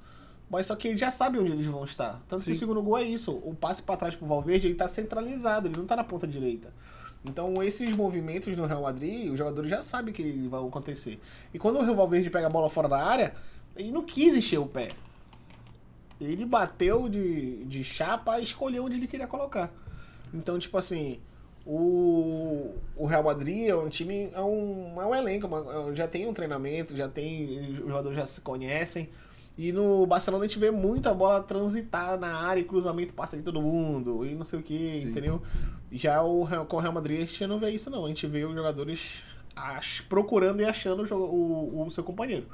[0.48, 2.22] Mas só que ele já sabe onde eles vão estar.
[2.26, 2.52] Tanto que Sim.
[2.52, 3.32] o segundo gol é isso.
[3.32, 6.72] O passe pra trás pro Valverde, ele tá centralizado, ele não tá na ponta direita.
[7.22, 11.20] Então esses movimentos no Real Madrid, os jogadores já sabem que vão acontecer.
[11.52, 13.34] E quando o Valverde pega a bola fora da área,
[13.76, 14.88] ele não quis encher o pé.
[16.20, 19.70] Ele bateu de, de chapa e escolheu onde ele queria colocar.
[20.32, 21.18] Então, tipo assim,
[21.64, 26.26] o, o Real Madrid é um time, é um, é um elenco, uma- já tem
[26.26, 27.70] um treinamento, já tem.
[27.70, 29.08] Os jogadores já se conhecem.
[29.58, 33.36] E no Barcelona a gente vê muito a bola transitar na área e cruzamento passa
[33.38, 35.08] de todo mundo e não sei o que, Sim.
[35.10, 35.40] entendeu?
[35.90, 38.04] Já o, com o Real Madrid a gente não vê isso, não.
[38.04, 39.22] A gente vê os jogadores
[39.54, 41.16] ach- procurando e achando o,
[41.80, 42.46] o, o seu companheiro.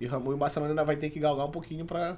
[0.00, 2.16] E o Barcelona ainda vai ter que galgar um pouquinho pra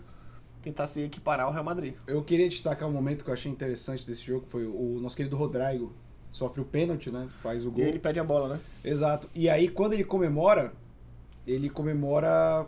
[0.62, 1.94] tentar se equiparar ao Real Madrid.
[2.06, 5.36] Eu queria destacar um momento que eu achei interessante desse jogo, foi o nosso querido
[5.36, 5.92] Rodrigo.
[6.30, 7.28] Sofre o pênalti, né?
[7.42, 7.84] Faz o E gol.
[7.84, 8.60] ele pede a bola, né?
[8.82, 9.28] Exato.
[9.34, 10.72] E aí, quando ele comemora,
[11.46, 12.66] ele comemora.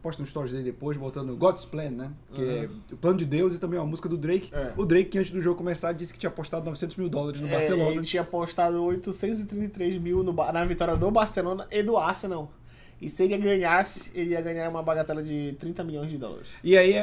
[0.00, 2.12] Posta no stories dele depois, botando God's Plan, né?
[2.32, 4.48] Que é o plano de Deus e também uma música do Drake.
[4.54, 4.72] É.
[4.76, 7.48] O Drake, que antes do jogo começar, disse que tinha apostado 900 mil dólares no
[7.48, 7.90] É, Barcelona.
[7.90, 12.52] ele tinha apostado 833 mil no na vitória do Barcelona e do Arsenal.
[13.00, 16.48] E se ele ganhasse, ele ia ganhar uma bagatela de 30 milhões de dólares.
[16.64, 16.98] E aí é,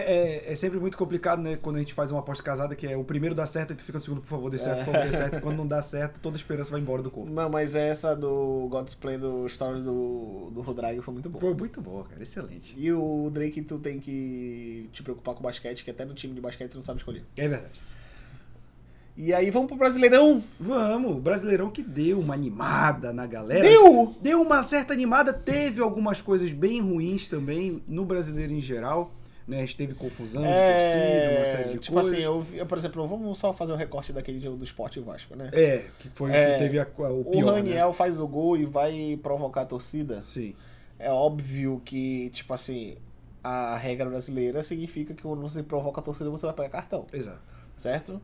[0.47, 1.57] é- é sempre muito complicado, né?
[1.61, 3.83] Quando a gente faz uma aposta casada, que é o primeiro dá certo e tu
[3.83, 5.37] fica no segundo, por favor, dê certo, por favor, dê certo.
[5.37, 7.31] E quando não dá certo, toda a esperança vai embora do corpo.
[7.31, 11.41] Não, mas essa do God's Plan do Stories do, do Rodrigo foi muito boa.
[11.41, 12.21] Foi muito boa, cara.
[12.21, 12.73] Excelente.
[12.77, 16.33] E o Drake, tu tem que te preocupar com o basquete, que até no time
[16.33, 17.23] de basquete tu não sabe escolher.
[17.37, 17.79] É verdade.
[19.17, 20.43] E aí vamos pro Brasileirão.
[20.59, 23.61] Vamos, o Brasileirão que deu uma animada na galera.
[23.61, 24.13] Deu!
[24.21, 29.11] Deu uma certa animada, teve algumas coisas bem ruins também no brasileiro em geral.
[29.47, 29.57] Né?
[29.57, 32.13] A gente teve confusão de torcida, uma série de tipo coisas.
[32.13, 34.99] assim, eu, eu, por exemplo, vamos só fazer o recorte daquele jogo do Sport e
[34.99, 35.49] Vasco, né?
[35.53, 37.53] É, que foi É, que teve a- o o pior.
[37.53, 40.15] Raniel faz o gol e vai provocar a torcida.
[40.15, 40.21] Né?
[40.23, 40.55] Sim.
[40.97, 42.95] É óbvio que, tipo assim,
[43.43, 47.55] a regra brasileira significa que quando você provoca a torcida, você vai pegar cartão, Exato.
[47.77, 48.19] certo?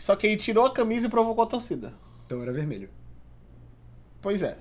[0.00, 1.92] Só que ele tirou a camisa e provocou a torcida.
[2.24, 2.88] Então era vermelho.
[4.22, 4.56] Pois é.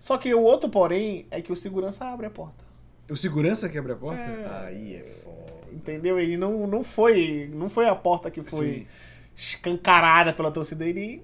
[0.00, 2.64] Só que o outro, porém, é que o segurança abre a porta.
[3.08, 4.20] O segurança quebra a porta?
[4.20, 4.66] É.
[4.66, 5.54] Aí é foda.
[5.72, 6.18] Entendeu?
[6.18, 7.48] Ele não, não foi.
[7.54, 8.86] Não foi a porta que foi Sim.
[9.36, 10.84] escancarada pela torcida.
[10.84, 11.22] Ele.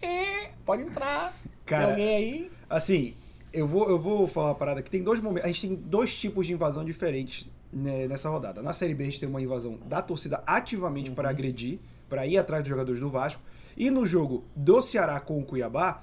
[0.00, 1.34] "É, Pode entrar.
[1.64, 2.50] Cara, Tem alguém aí.
[2.68, 3.14] Assim,
[3.52, 5.44] eu vou, eu vou falar uma parada que tem dois momentos.
[5.44, 8.60] A gente tem dois tipos de invasão diferentes né, nessa rodada.
[8.60, 11.78] Na Série B a gente tem uma invasão da torcida ativamente para agredir,
[12.12, 13.40] para ir atrás dos jogadores do Vasco.
[13.74, 16.02] E no jogo do Ceará com o Cuiabá,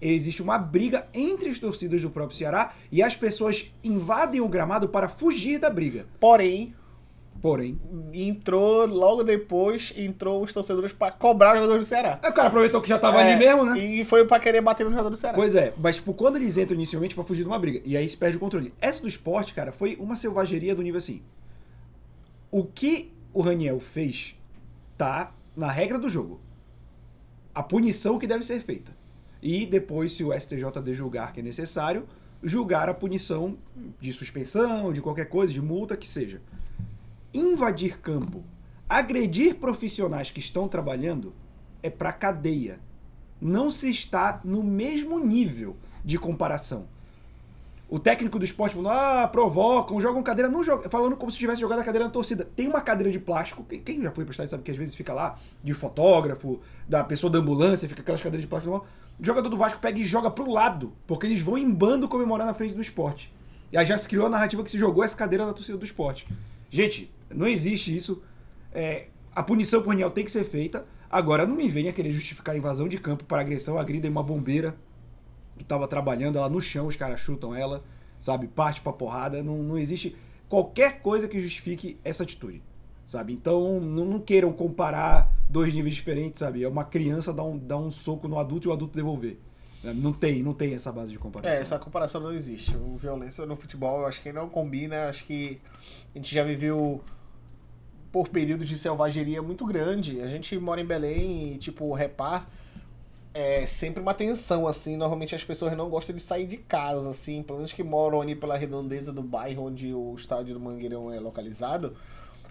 [0.00, 4.88] existe uma briga entre as torcidas do próprio Ceará e as pessoas invadem o gramado
[4.88, 6.06] para fugir da briga.
[6.18, 6.74] Porém,
[7.42, 7.80] Porém,
[8.12, 12.18] entrou logo depois, entrou os torcedores pra cobrar os jogadores do Ceará.
[12.22, 13.78] aí o cara aproveitou que já tava É, ali mesmo, né?
[13.78, 15.34] E foi pra querer bater no jogador do Ceará.
[15.34, 18.06] Pois é, mas tipo, quando eles entram inicialmente pra fugir de uma briga, e aí
[18.06, 18.74] se perde o controle.
[18.78, 21.22] Essa do esporte, cara, foi uma selvageria do nível assim.
[22.50, 24.34] O que o Raniel fez
[24.98, 26.40] tá na regra do jogo.
[27.54, 28.92] A punição que deve ser feita.
[29.42, 32.06] E depois, se o STJD julgar que é necessário,
[32.42, 33.56] julgar a punição
[34.00, 36.40] de suspensão, de qualquer coisa, de multa que seja.
[37.32, 38.42] Invadir campo,
[38.88, 41.34] agredir profissionais que estão trabalhando
[41.82, 42.78] é pra cadeia
[43.40, 46.86] não se está no mesmo nível de comparação.
[47.90, 51.60] O técnico do esporte falou: ah, provocam, jogam cadeira, não jogam, falando como se tivesse
[51.60, 52.44] jogado a cadeira na torcida.
[52.44, 55.36] Tem uma cadeira de plástico, quem- já foi pra sabe que às vezes fica lá,
[55.62, 58.86] de fotógrafo, da pessoa da ambulância, fica aquelas cadeiras de plástico.
[59.18, 62.46] O jogador do Vasco pega e joga pro lado, porque eles vão em bando comemorar
[62.46, 63.34] na frente do esporte.
[63.72, 65.84] E aí já se criou a narrativa que se jogou essa cadeira na torcida do
[65.84, 66.28] esporte.
[66.70, 68.22] Gente, não existe isso.
[68.72, 70.86] É, a punição por Raniel tem que ser feita.
[71.10, 74.76] Agora, não me venha querer justificar a invasão de campo para agressão, agrida uma bombeira
[75.60, 77.84] que tava trabalhando, ela no chão, os caras chutam ela,
[78.18, 78.48] sabe?
[78.48, 79.42] Parte pra porrada.
[79.42, 80.16] Não, não existe
[80.48, 82.62] qualquer coisa que justifique essa atitude,
[83.04, 83.34] sabe?
[83.34, 86.64] Então, não, não queiram comparar dois níveis diferentes, sabe?
[86.64, 89.36] É uma criança dar um, dar um soco no adulto e o adulto devolver.
[89.84, 89.92] né?
[89.94, 91.54] Não tem, não tem essa base de comparação.
[91.54, 92.74] É, essa comparação não existe.
[92.74, 95.08] O violência no futebol eu acho que não combina.
[95.10, 95.60] Acho que
[96.14, 97.02] a gente já viveu
[98.10, 100.22] por períodos de selvageria muito grande.
[100.22, 102.48] A gente mora em Belém e, tipo, repar
[103.32, 104.96] é sempre uma tensão, assim.
[104.96, 107.42] Normalmente as pessoas não gostam de sair de casa, assim.
[107.42, 111.20] Pelo menos que moram ali pela redondeza do bairro onde o estádio do Mangueirão é
[111.20, 111.94] localizado.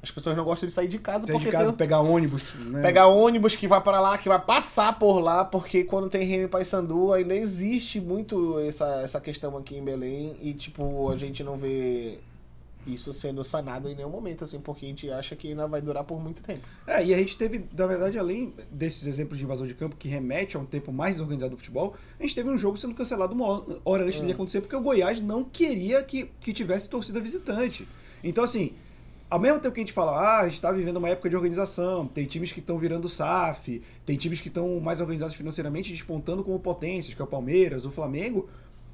[0.02, 2.54] As pessoas não gostam de sair de casa Sair porque de casa, tem, pegar ônibus,
[2.56, 2.82] né?
[2.82, 6.48] Pegar ônibus que vai para lá, que vai passar por lá, porque quando tem Remy
[6.48, 11.58] Paysandu ainda existe muito essa, essa questão aqui em Belém e, tipo, a gente não
[11.58, 12.18] vê
[12.88, 16.04] isso sendo sanado em nenhum momento, assim, porque a gente acha que ainda vai durar
[16.04, 16.62] por muito tempo.
[16.88, 20.08] É, e a gente teve, na verdade, além desses exemplos de invasão de campo que
[20.08, 23.34] remete a um tempo mais organizado do futebol, a gente teve um jogo sendo cancelado
[23.34, 27.88] uma hora- antes de acontecer, porque o Goiás não queria que, que tivesse torcida visitante.
[28.24, 28.74] Então, assim,
[29.30, 31.36] ao mesmo tempo que a gente fala, ah, a gente está vivendo uma época de
[31.36, 36.44] organização, tem times que estão virando SAF, tem times que estão mais organizados financeiramente, despontando
[36.44, 38.50] como potências, que é o Palmeiras, o Flamengo,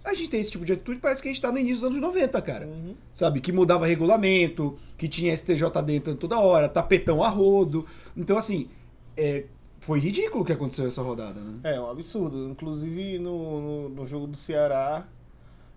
[0.05, 1.95] a gente tem esse tipo de atitude, parece que a gente está no início dos
[1.95, 2.69] anos 90, cara
[3.15, 3.39] sabe?
[3.39, 7.85] Que mudava regulamento, que tinha STJD entrando toda hora, tapetão a rodo.
[8.15, 8.69] Então, assim,
[9.15, 9.45] é,
[9.79, 11.59] foi ridículo o que aconteceu essa rodada, né?
[11.63, 12.49] É, um absurdo.
[12.49, 15.07] Inclusive no, no, no jogo do Ceará,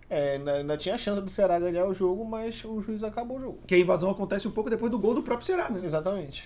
[0.09, 3.37] é, ainda, ainda tinha a chance do Ceará ganhar o jogo, mas o juiz acabou
[3.37, 3.59] o jogo.
[3.65, 5.81] Que a invasão acontece um pouco depois do gol do próprio Ceará, né?
[5.83, 6.43] Exatamente.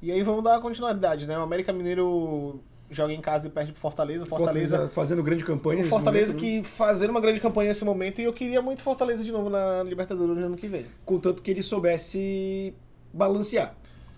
[0.00, 1.36] E aí vamos dar continuidade, né?
[1.36, 2.60] O América Mineiro
[2.90, 4.26] joga em casa e perde pro Fortaleza.
[4.26, 5.82] Fortaleza, fazendo grande campanha.
[5.82, 6.60] o Fortaleza momento, né?
[6.62, 9.82] que fazendo uma grande campanha nesse momento e eu queria muito Fortaleza de novo na
[9.82, 10.86] Libertadores no ano que vem.
[11.04, 12.74] Contanto que ele soubesse
[13.12, 13.74] balancear.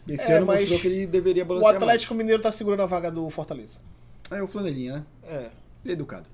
[0.08, 3.10] Esse É, ano mostrou que ele deveria O balancear Atlético Mineiro tá segurando a vaga
[3.10, 3.78] do Fortaleza.
[4.30, 4.40] mais.
[4.40, 5.04] É o flanelinha, né?
[5.24, 5.36] É.
[5.84, 6.26] Ele é educado.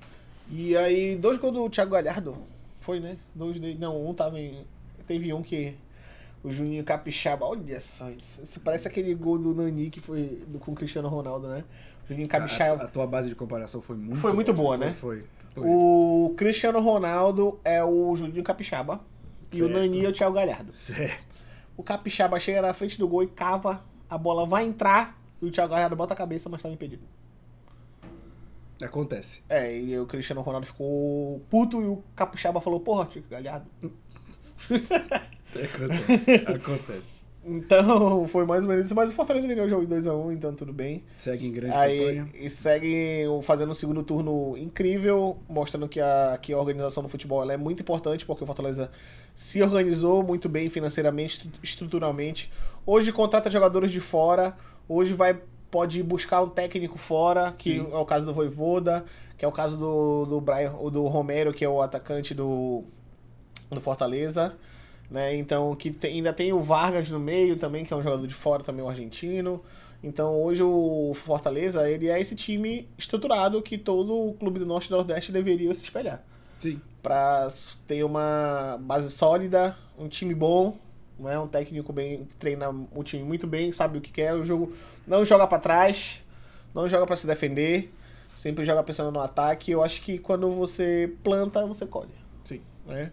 [0.50, 2.36] E aí, dois gols do Thiago Galhardo.
[2.78, 3.18] Foi, né?
[3.34, 3.76] Dois dele.
[3.78, 4.64] Não, um tava em.
[5.06, 5.74] Teve um que.
[6.42, 7.44] O Juninho Capixaba.
[7.44, 8.42] Olha só isso.
[8.42, 11.64] Isso parece aquele gol do Nani que foi do, com o Cristiano Ronaldo, né?
[12.08, 12.84] Juninho A, Capixaba.
[12.84, 14.94] a tua base de comparação foi muito Foi muito boa, Foi, né?
[14.94, 15.24] Foi.
[15.54, 15.64] foi.
[15.66, 19.00] O Cristiano Ronaldo é o Juninho Capixaba.
[19.52, 19.72] E o Certo.
[19.78, 20.72] Nani é o Thiago Galhardo.
[20.72, 21.36] Certo.
[21.76, 23.84] O Capixaba chega na frente do gol e cava.
[24.08, 25.18] A bola vai entrar.
[25.40, 27.02] E o Thiago Galhardo bota a cabeça, mas tá impedido.
[28.82, 29.42] Acontece.
[29.48, 33.66] É, e o Cristiano Ronaldo ficou puto e o Capixaba falou, porra, Thiago Galhardo.
[35.48, 36.34] Acontece.
[36.54, 37.20] Acontece.
[37.44, 38.94] Então, foi mais ou menos isso.
[38.94, 41.02] Mas o Fortaleza ganhou o jogo de 2x1, então tudo bem.
[41.16, 42.28] Segue em grande Aí, campanha.
[42.34, 47.42] e segue fazendo um segundo turno incrível, mostrando que a, que a organização do futebol
[47.42, 48.90] ela é muito importante, porque o Fortaleza
[49.34, 52.50] se organizou muito bem financeiramente, estru- estruturalmente.
[52.84, 54.56] Hoje contrata jogadores de fora,
[54.88, 55.38] hoje vai
[55.70, 57.86] pode buscar um técnico fora, que Sim.
[57.92, 59.04] é o caso do Voivoda,
[59.36, 62.82] que é o caso do, do, Brian, do Romero, que é o atacante do,
[63.70, 64.56] do Fortaleza.
[65.10, 65.34] Né?
[65.36, 68.34] Então, que tem- ainda tem o Vargas no meio também, que é um jogador de
[68.34, 69.62] fora também, o argentino.
[70.02, 74.88] Então, hoje o Fortaleza, ele é esse time estruturado que todo o clube do Norte
[74.88, 76.22] e Nordeste deveria se espelhar.
[76.60, 76.80] Sim.
[77.02, 77.50] Pra
[77.86, 80.76] ter uma base sólida, um time bom,
[81.18, 84.34] não é um técnico bem que treina o time muito bem, sabe o que quer,
[84.34, 84.72] o jogo
[85.06, 86.22] não joga pra trás,
[86.74, 87.92] não joga pra se defender,
[88.36, 89.72] sempre joga pensando no ataque.
[89.72, 92.10] Eu acho que quando você planta, você colhe.
[92.44, 92.60] Sim.
[92.86, 93.10] Né?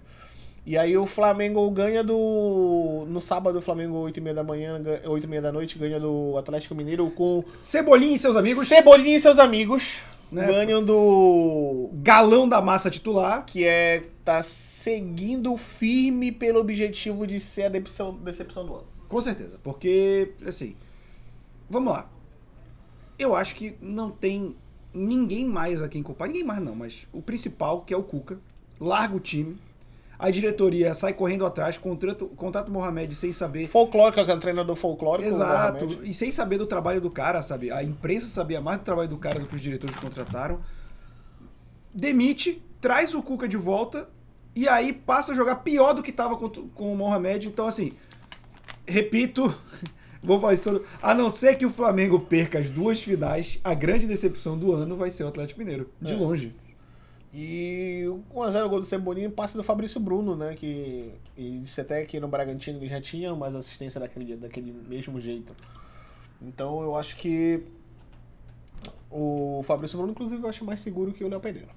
[0.66, 3.06] E aí o Flamengo ganha do.
[3.08, 7.44] No sábado, o Flamengo, 8h30 da manhã, 8h30 da noite, ganha do Atlético Mineiro com
[7.62, 8.68] Cebolinha e seus amigos.
[8.68, 10.02] Cebolinha e seus amigos.
[10.32, 10.48] Né?
[10.48, 11.92] Ganham do.
[11.94, 13.46] Galão da massa titular.
[13.46, 14.06] Que é.
[14.24, 18.88] tá seguindo firme pelo objetivo de ser a decepção, decepção do ano.
[19.08, 19.60] Com certeza.
[19.64, 20.76] Porque, assim.
[21.70, 22.10] Vamos lá.
[23.20, 24.56] Eu acho que não tem
[24.92, 26.28] ninguém mais a quem culpar.
[26.28, 28.40] Ninguém mais não, mas o principal, que é o Cuca,
[28.80, 29.58] larga o time.
[30.18, 33.68] A diretoria sai correndo atrás, contrata, contrata o Mohamed sem saber.
[33.68, 35.28] Folclórico, que é o treinador folclórico.
[35.28, 36.00] Exato.
[36.04, 37.72] E sem saber do trabalho do cara, sabe?
[37.72, 40.60] A imprensa sabia mais do trabalho do cara do que os diretores contrataram.
[41.94, 44.08] Demite, traz o Cuca de volta
[44.56, 47.48] e aí passa a jogar pior do que estava com, com o Mohamed.
[47.48, 47.94] Então, assim,
[48.88, 49.54] repito,
[50.24, 50.86] vou falar isso todo.
[51.02, 54.96] A não ser que o Flamengo perca as duas finais, a grande decepção do ano
[54.96, 55.90] vai ser o Atlético Mineiro.
[56.02, 56.16] De É.
[56.16, 56.54] longe.
[57.38, 60.56] E o 1x0 gol do Cebolinha passa do Fabrício Bruno, né?
[60.56, 65.20] Que e disse até que no Bragantino ele já tinha mais assistência daquele, daquele mesmo
[65.20, 65.54] jeito.
[66.42, 67.62] Então eu acho que
[69.12, 71.70] o Fabrício Bruno, inclusive, eu acho mais seguro que o Léo Pereira.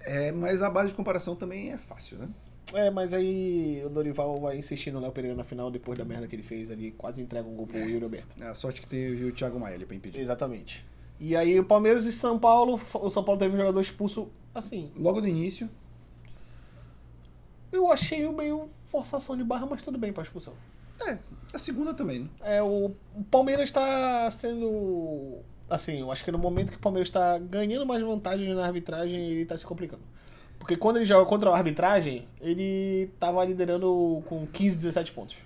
[0.00, 2.28] É, mas a base de comparação também é fácil, né?
[2.72, 6.28] É, mas aí o Dorival vai insistir no Léo Pereira na final depois da merda
[6.28, 8.36] que ele fez ali, quase entrega um gol pro Yuri Alberto.
[8.40, 10.20] É a sorte que teve o Thiago Maia pra impedir.
[10.20, 10.84] Exatamente.
[11.18, 14.90] E aí o Palmeiras e São Paulo, o São Paulo teve um jogador expulso, assim,
[14.96, 15.68] Logo no início,
[17.72, 20.54] eu achei meio forçação de barra, mas tudo bem pra expulsão.
[21.06, 21.18] é,
[21.52, 22.28] a segunda também, né?
[22.42, 22.92] É, o,
[23.30, 25.38] Palmeiras está sendo.
[25.68, 29.30] Assim, eu acho que no momento que o Palmeiras está ganhando mais vantagem na arbitragem,
[29.30, 30.02] ele está se complicando.
[30.58, 35.36] Porque quando ele joga contra a arbitragem, ele estava liderando com 15, 17 pontos.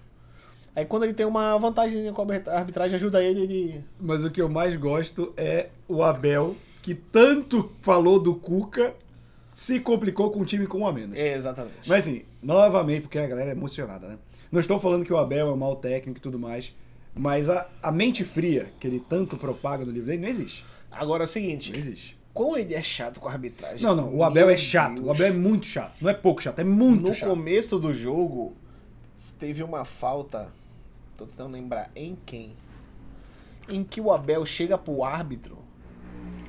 [0.75, 3.85] Aí quando ele tem uma vantagem com a arbitragem, ajuda ele, ele.
[4.01, 8.94] Mas o que eu mais gosto é o Abel, que tanto falou do Cuca,
[9.51, 11.16] se complicou com um time com um a menos.
[11.16, 11.88] É, exatamente.
[11.88, 14.18] Mas assim, novamente, porque a galera é emocionada, né?
[14.53, 16.75] Não estou falando que o Abel é um mau técnico e tudo mais,
[17.14, 20.62] mas a, a mente fria que ele tanto propaga no livro dele não existe.
[20.92, 22.18] Agora é o seguinte: Não existe.
[22.35, 23.81] como ele é chato com a arbitragem.
[23.81, 24.97] Não, não, o Abel é chato.
[24.97, 25.07] Deus.
[25.07, 26.03] O Abel é muito chato.
[26.03, 27.31] Não é pouco chato, é muito No chato.
[27.31, 28.53] começo do jogo,
[29.38, 30.53] teve uma falta.
[31.16, 32.53] Tô tentando lembrar em quem.
[33.70, 35.63] Em que o Abel chega pro árbitro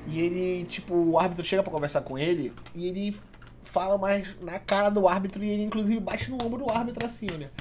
[0.08, 3.15] e ele, tipo, o árbitro chega pra conversar com ele e ele
[3.63, 7.28] fala mais na cara do árbitro e ele, inclusive, bate no ombro do árbitro assim,
[7.34, 7.52] olha.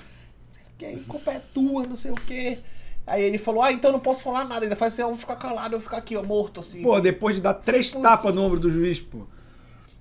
[0.78, 2.58] Que aí, culpa é tua, não sei o quê.
[3.06, 4.64] Aí ele falou, ah, então eu não posso falar nada.
[4.64, 6.82] Ele faz assim, eu vou ficar calado, eu vou ficar aqui, ó, morto, assim.
[6.82, 9.26] Pô, depois de dar três tapas no ombro do juiz, pô.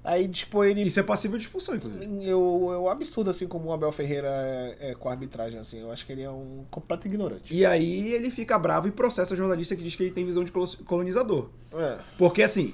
[0.04, 2.06] Aí, tipo, ele Isso é passível de expulsão, inclusive.
[2.28, 5.80] Eu, eu absurdo assim como o Abel Ferreira é, é com a arbitragem, assim.
[5.80, 7.56] Eu acho que ele é um completo ignorante.
[7.56, 10.44] E aí ele fica bravo e processa a jornalista que diz que ele tem visão
[10.44, 11.50] de colo- colonizador.
[11.74, 12.00] É.
[12.18, 12.74] Porque assim,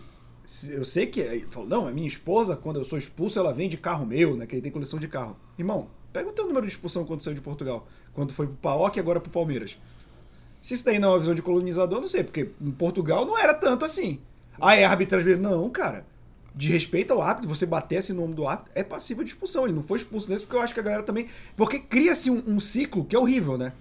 [0.70, 1.20] eu sei que.
[1.20, 4.36] Ele falou, não, a minha esposa, quando eu sou expulso, ela vem de carro meu,
[4.36, 4.48] né?
[4.48, 5.38] Que ele tem coleção de carro.
[5.56, 7.88] Irmão, pega o teu número de expulsão quando saiu de Portugal.
[8.12, 9.78] Quando foi pro Paok e agora pro Palmeiras.
[10.60, 13.38] Se isso daí não é uma visão de colonizador, não sei, porque em Portugal não
[13.38, 14.20] era tanto assim.
[14.60, 15.36] Ah, é arbitragem.
[15.36, 16.06] Não, cara.
[16.60, 19.63] De respeito ao árbitro, você batesse no nome do árbitro, é passível de expulsão.
[19.63, 21.30] Ele não foi expulso nesse porque eu acho que a galera também.
[21.56, 23.72] Porque cria-se um, um ciclo que é horrível, né?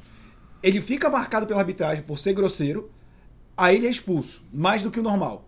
[0.62, 2.88] Ele fica marcado pela arbitragem por ser grosseiro,
[3.56, 5.44] aí ele é expulso, mais do que o normal.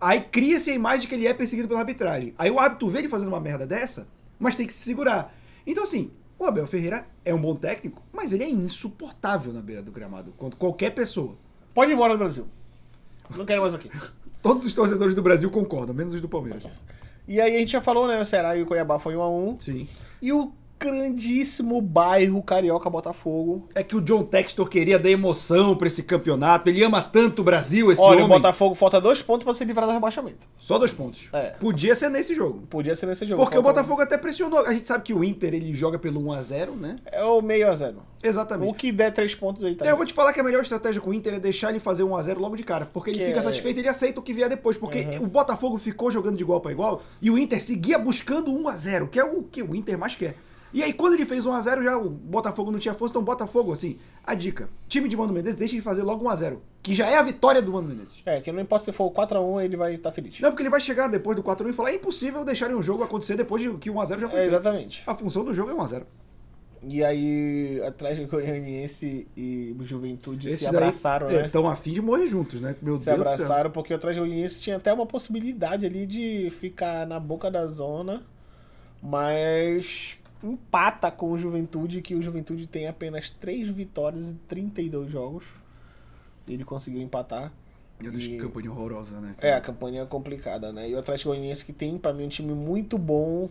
[0.00, 2.32] Aí cria-se a imagem de que ele é perseguido pela arbitragem.
[2.38, 5.34] Aí o árbitro vê ele fazendo uma merda dessa, mas tem que se segurar.
[5.66, 9.82] Então, assim, o Abel Ferreira é um bom técnico, mas ele é insuportável na beira
[9.82, 11.36] do gramado, quanto qualquer pessoa.
[11.74, 12.46] Pode ir embora do Brasil.
[13.36, 13.90] Não quero mais aqui.
[14.42, 16.64] Todos os torcedores do Brasil concordam, menos os do Palmeiras.
[17.28, 18.20] E aí a gente já falou, né?
[18.20, 19.88] O Ceará e o Cuiabá foi 1 a 1 Sim.
[20.20, 23.68] E o grandíssimo bairro Carioca Botafogo.
[23.74, 26.68] É que o John Textor queria dar emoção pra esse campeonato.
[26.70, 28.24] Ele ama tanto o Brasil, esse Olha, homem.
[28.24, 30.48] o Botafogo falta dois pontos pra se livrar do rebaixamento.
[30.58, 31.28] Só dois pontos.
[31.32, 31.50] É.
[31.60, 32.62] Podia ser nesse jogo.
[32.68, 33.42] Podia ser nesse jogo.
[33.42, 34.60] Porque o Botafogo até pressionou.
[34.66, 36.96] A gente sabe que o Inter ele joga pelo 1x0, né?
[37.06, 38.02] É o meio a zero.
[38.22, 38.70] Exatamente.
[38.70, 39.84] O que der três pontos aí tá.
[39.84, 41.78] Então, eu vou te falar que a melhor estratégia com o Inter é deixar ele
[41.80, 42.86] fazer 1x0 logo de cara.
[42.92, 44.76] Porque ele Que fica é- satisfeito e ele aceita o que vier depois.
[44.76, 45.24] Porque Uhum.
[45.24, 49.18] o Botafogo ficou jogando de igual para igual e o Inter seguia buscando 1x0, que
[49.18, 50.34] é o que o Inter mais quer.
[50.72, 53.12] E aí, quando ele fez 1x0, já o Botafogo não tinha força.
[53.12, 56.58] Então, Botafogo, assim, a dica: time de Mano Menezes, deixa ele fazer logo 1x0.
[56.82, 58.16] Que já é a vitória do Mano Menezes.
[58.24, 60.38] É, que não importa se for o 4x1, ele vai estar feliz.
[60.40, 63.02] Não, porque ele vai chegar depois do 4x1 e falar: é impossível deixarem um jogo
[63.02, 65.02] acontecer depois de que o 1x0 já foi É, exatamente.
[65.06, 66.02] A função do jogo é 1x0.
[66.82, 71.46] E aí, Atlético Goianiense e Juventude Esses se abraçaram, daí né?
[71.46, 72.74] Estão afim de morrer juntos, né?
[72.80, 73.32] Meu se Deus do céu.
[73.34, 77.66] abraçaram porque o Atlético Goianiense tinha até uma possibilidade ali de ficar na boca da
[77.66, 78.22] zona,
[79.02, 85.44] mas empata com o Juventude, que o Juventude tem apenas 3 vitórias em 32 jogos.
[86.48, 87.52] Ele conseguiu empatar.
[88.00, 89.34] Deus, que campanha horrorosa, né?
[89.42, 90.88] É, a campanha é complicada, né?
[90.88, 93.48] E o Atlético Goianiense que tem, pra mim, um time muito bom.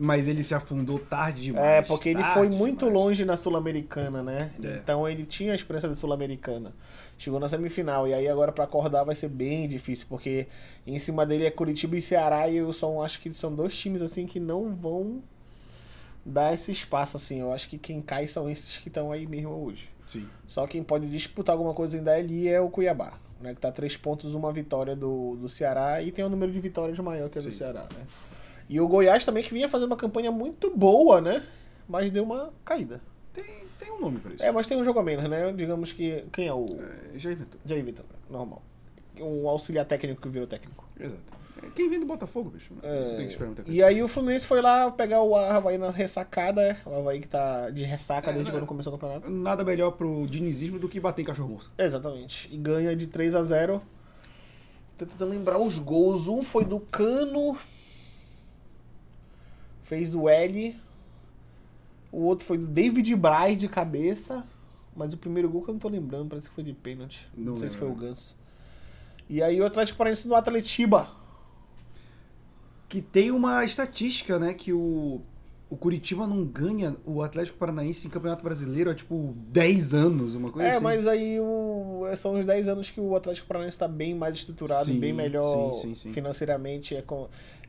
[0.00, 1.66] Mas ele se afundou tarde demais.
[1.66, 2.94] É, porque ele foi muito demais.
[2.94, 4.52] longe na Sul-Americana, né?
[4.62, 4.76] É.
[4.76, 6.72] Então ele tinha a experiência da Sul-Americana.
[7.18, 8.06] Chegou na semifinal.
[8.06, 10.46] E aí agora pra acordar vai ser bem difícil, porque
[10.86, 12.48] em cima dele é Curitiba e Ceará.
[12.48, 15.20] E eu só acho que são dois times assim que não vão
[16.28, 17.40] dar esse espaço, assim.
[17.40, 19.90] Eu acho que quem cai são esses que estão aí mesmo hoje.
[20.06, 20.26] Sim.
[20.46, 23.54] Só quem pode disputar alguma coisa ainda ali é o Cuiabá, né?
[23.54, 26.98] Que tá três pontos, uma vitória do, do Ceará e tem um número de vitórias
[26.98, 27.52] maior que o do.
[27.52, 28.06] Ceará, né?
[28.68, 31.42] E o Goiás também que vinha fazendo uma campanha muito boa, né?
[31.88, 33.00] Mas deu uma caída.
[33.32, 33.44] Tem,
[33.78, 34.44] tem um nome pra isso.
[34.44, 35.52] É, mas tem um jogo a menos, né?
[35.52, 36.24] Digamos que.
[36.32, 36.78] Quem é o.
[37.14, 37.58] É, já inventou.
[37.64, 38.62] Jair Vitor, normal.
[39.22, 40.84] Um auxiliar técnico que virou técnico.
[40.98, 41.38] Exato.
[41.62, 42.72] É, Quem vem do Botafogo, bicho?
[42.80, 43.76] Não É, tem que esperar muita coisa.
[43.76, 46.80] E aí o Fluminense foi lá pegar o Havaí na ressacada, né?
[46.86, 48.58] o Havaí que tá de ressaca É, desde né?
[48.58, 49.28] quando começou o campeonato.
[49.30, 51.70] Nada melhor pro dinizismo do que bater em cachorro morto.
[51.76, 52.48] Exatamente.
[52.52, 53.82] E ganha de 3 a 0
[54.96, 56.26] Tô tentando lembrar os gols.
[56.26, 57.56] Um foi do Cano.
[59.84, 60.76] Fez o L.
[62.10, 64.44] O outro foi do David Braz de cabeça.
[64.96, 67.28] Mas o primeiro gol que eu não tô lembrando, parece que foi de pênalti.
[67.36, 68.06] Não, Não sei se foi o lembro.
[68.06, 68.34] Ganso.
[69.28, 71.08] E aí o Atlético Paranaense do Atletiba.
[72.88, 74.54] Que tem uma estatística, né?
[74.54, 75.20] Que o,
[75.68, 80.50] o Curitiba não ganha o Atlético Paranaense em Campeonato Brasileiro há tipo 10 anos, uma
[80.50, 80.82] coisa É, assim.
[80.84, 84.86] mas aí o- são os 10 anos que o Atlético Paranaense está bem mais estruturado,
[84.86, 87.04] Sim, bem melhor sim, sim, financeiramente, é,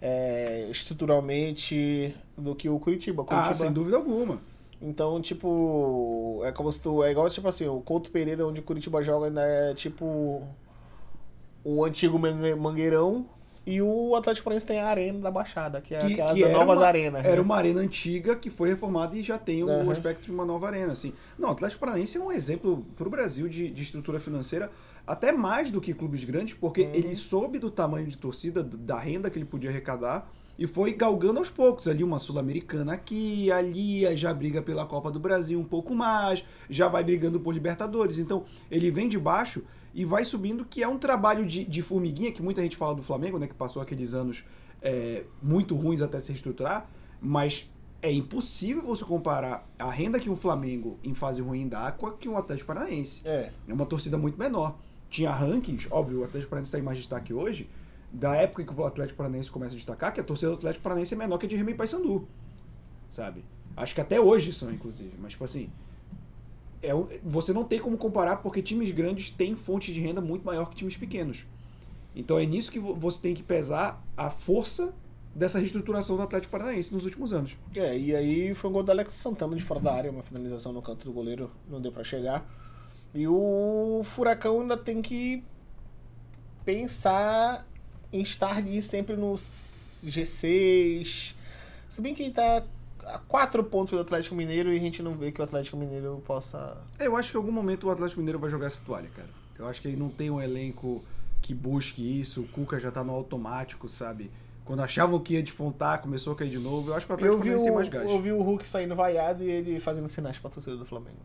[0.02, 3.24] é, estruturalmente do que o Curitiba.
[3.24, 4.40] Ah, Curitiba sem dúvida alguma.
[4.82, 7.04] Então, tipo, é como se tu.
[7.04, 10.42] É igual, tipo assim, o Couto Pereira, onde o Curitiba joga, ainda é tipo.
[11.64, 13.26] O antigo Mangue- Mangueirão.
[13.66, 16.50] E o Atlético Paranaense tem a Arena da Baixada, que é Que, aquela que das
[16.50, 17.24] era novas uma, arenas.
[17.26, 17.42] Era né?
[17.42, 19.92] uma arena antiga que foi reformada e já tem o Aham.
[19.92, 21.14] aspecto de uma nova arena, assim.
[21.38, 24.72] Não, o Atlético Paranaense é um exemplo pro Brasil de, de estrutura financeira,
[25.06, 26.92] até mais do que clubes grandes, porque Uhum.
[26.94, 31.38] ele soube do tamanho de torcida, da renda que ele podia arrecadar, e foi galgando
[31.38, 31.88] aos poucos.
[31.88, 36.88] Ali uma Sul-Americana aqui, ali, já briga pela Copa do Brasil um pouco mais, já
[36.88, 38.18] vai brigando por Libertadores.
[38.18, 39.62] Então, ele vem de baixo
[39.94, 43.02] e vai subindo, que é um trabalho de, de formiguinha, que muita gente fala do
[43.02, 43.48] Flamengo, né?
[43.48, 44.44] Que passou aqueles anos
[44.82, 46.88] é, muito ruins até se reestruturar,
[47.22, 47.70] mas
[48.02, 52.14] é impossível você comparar a renda que um Flamengo em fase ruim dá com a
[52.14, 53.22] que um Atlético Paranaense.
[53.26, 53.52] É.
[53.68, 54.78] É uma torcida muito menor.
[55.10, 57.68] Tinha rankings, óbvio, o Atlético Paranaense está em mais destaque hoje,
[58.12, 61.14] da época que o Atlético Paranaense começa a destacar, que a torcida do Atlético Paranaense
[61.14, 62.28] é menor que a de Remy Paysandu.
[63.10, 63.44] Sabe?
[63.76, 65.14] Acho que até hoje são, inclusive.
[65.20, 65.70] Mas, tipo assim,
[66.82, 66.92] é,
[67.24, 70.76] você não tem como comparar porque times grandes têm fonte de renda muito maior que
[70.76, 71.46] times pequenos.
[72.16, 74.94] Então é nisso que vo- você tem que pesar a força
[75.36, 77.56] dessa reestruturação do Atlético Paranaense nos últimos anos.
[77.76, 80.74] É, e aí foi um gol do Alex Santana de fora da área, uma finalização
[80.74, 82.46] no canto do goleiro, não deu pra chegar.
[83.14, 85.44] E o Furacão ainda tem que
[86.66, 87.68] pensar
[88.12, 91.34] em estar ali sempre no G6.
[91.88, 92.64] Se bem que ele tá
[93.06, 96.22] a quatro pontos do Atlético Mineiro e a gente não vê que o Atlético Mineiro
[96.26, 96.78] possa.
[97.00, 99.30] Eu acho que em algum momento o Atlético Mineiro vai jogar essa toalha, cara.
[99.58, 101.04] Eu acho que ele não tem um elenco
[101.42, 104.32] que busque isso, o Cuca já tá no automático, sabe?
[104.64, 106.92] Quando achavam que ia despontar, começou a cair de novo.
[106.92, 108.10] Eu acho que o Atlético Mineiro tem o, mais gás.
[108.10, 111.18] eu vi o Hulk saindo vaiado e ele fazendo sinais pra torcida do Flamengo.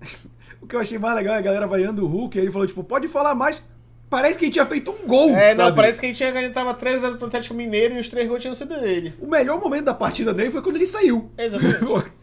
[0.60, 2.66] O que eu achei mais legal é a galera vaiando o Hulk, aí ele falou,
[2.66, 3.64] tipo, pode falar mais.
[4.10, 5.76] Parece que ele tinha feito um gol, É, não, sabe?
[5.76, 8.56] parece que ele tinha ganho, tava 3x0 pro Atlético Mineiro e os três gols tinham
[8.56, 9.14] sido dele.
[9.20, 11.30] O melhor momento da partida dele foi quando ele saiu.
[11.38, 12.10] Exatamente.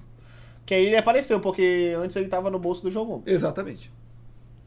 [0.67, 3.23] Que aí ele apareceu, porque antes ele tava no bolso do João Gomes.
[3.26, 3.89] Exatamente.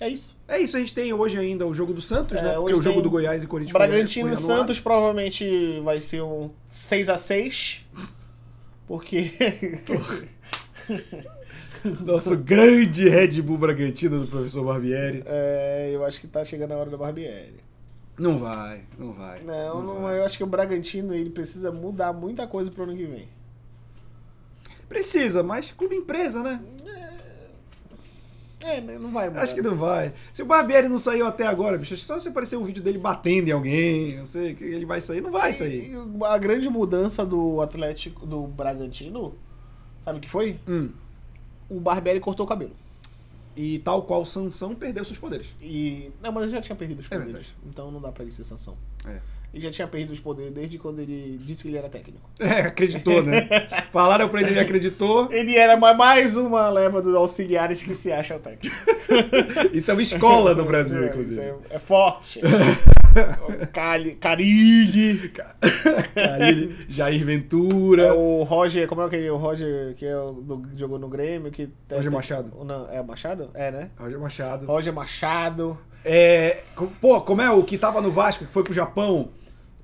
[0.00, 0.34] É isso.
[0.48, 2.54] É isso, a gente tem hoje ainda o jogo do Santos, É, né?
[2.54, 4.36] Porque o jogo do Goiás e Corinthians Bragantino e.
[4.38, 7.80] Santos provavelmente vai ser um 6x6.
[8.86, 9.30] Porque.
[12.04, 15.22] Nosso grande Red Bull Bragantino do professor Barbieri.
[15.26, 17.60] é, eu acho que tá chegando a hora da Barbieri.
[18.18, 19.40] Não vai, não vai.
[19.42, 20.18] Não, não, vai.
[20.18, 23.28] eu acho que o Bragantino ele precisa mudar muita coisa pro ano que vem.
[24.88, 26.60] Precisa, mas clube empresa, né?
[28.62, 29.42] É, né, não vai mudar.
[29.42, 30.12] Acho que não vai.
[30.34, 33.48] Se o Barbieri não saiu até agora, bicho, só se aparecer um vídeo dele batendo
[33.48, 35.90] em alguém, eu sei que ele vai sair, não vai sair.
[35.90, 39.34] E A grande mudança do Atlético, do Bragantino,
[40.04, 40.60] sabe o que foi?
[40.68, 40.90] Hum.
[41.70, 42.72] O Barbieri cortou o cabelo.
[43.56, 45.48] E tal qual Sansão perdeu seus poderes.
[45.62, 46.10] E.
[46.22, 47.26] Não, mas ele já tinha perdido os É poderes.
[47.32, 47.54] verdade.
[47.68, 48.76] então não dá pra ele ser sanção.
[49.06, 49.18] É.
[49.52, 52.30] Ele já tinha perdido os poderes desde quando ele disse que ele era técnico.
[52.38, 53.48] É, acreditou, né?
[53.92, 55.30] Falaram pra ele, ele acreditou.
[55.32, 58.74] Ele era ma- mais uma leva dos auxiliares que se acham técnico.
[59.74, 61.40] Isso é uma escola no Brasil, É, inclusive.
[61.40, 62.40] isso É, é forte.
[63.72, 65.32] Cali, Carilli.
[66.14, 68.02] Carilli, Jair Ventura.
[68.02, 69.30] É o Roger, como é aquele?
[69.30, 71.50] O Roger que é o do, jogou no Grêmio.
[71.50, 72.52] Que Roger Machado.
[72.64, 73.50] Não, é Machado?
[73.54, 73.90] É, né?
[73.98, 74.66] Roger Machado.
[74.66, 75.78] Roger Machado.
[76.04, 76.62] É,
[77.00, 79.28] pô, como é o que tava no Vasco, que foi pro Japão?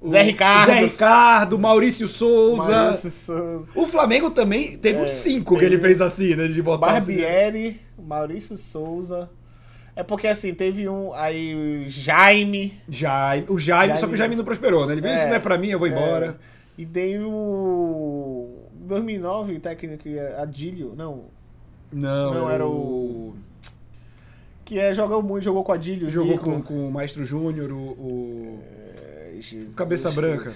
[0.01, 0.66] O Zé Ricardo.
[0.70, 2.70] Zé Ricardo, Maurício Souza.
[2.70, 3.68] Maurício Souza.
[3.74, 6.47] O Flamengo também teve É, uns cinco que ele fez assim, né?
[6.49, 7.22] De botar assim, né?
[7.22, 9.31] Barbieri, Maurício Souza.
[9.97, 11.12] É porque assim, teve um.
[11.14, 11.55] Aí
[11.86, 12.78] o Jaime.
[12.86, 14.92] Jaime, o Jaime, Jaime- só que o Jaime não prosperou, né?
[14.92, 16.38] Ele veio, É, isso não é pra mim, eu vou embora.
[16.78, 16.82] É.
[16.82, 18.62] E tem o.
[18.74, 20.92] 2009, o técnico é Adílio.
[20.94, 21.24] Não.
[21.90, 23.34] Não, Não, era o-
[24.64, 26.11] Que é jogou muito, jogou com Adílio.
[26.11, 26.44] Jogou Zico.
[26.44, 28.62] com, com o Maestro Júnior, o, o-
[28.99, 30.11] É, Jesus Cabeça.
[30.11, 30.53] Branca.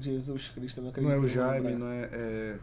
[0.00, 1.10] Jesus Cristo, não acredito.
[1.10, 2.08] Não é o Jaime, não é.
[2.12, 2.56] é-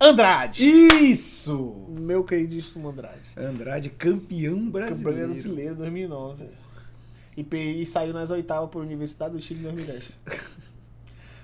[0.00, 0.64] Andrade!
[0.64, 1.86] Isso!
[1.90, 3.20] Meu queridíssimo Andrade.
[3.36, 5.28] Andrade, campeão Campeão brasileiro.
[5.28, 6.44] brasileiro 2009.
[7.36, 7.46] E,
[7.82, 10.10] e saiu nas oitavas por Universidade do Chile em 2010.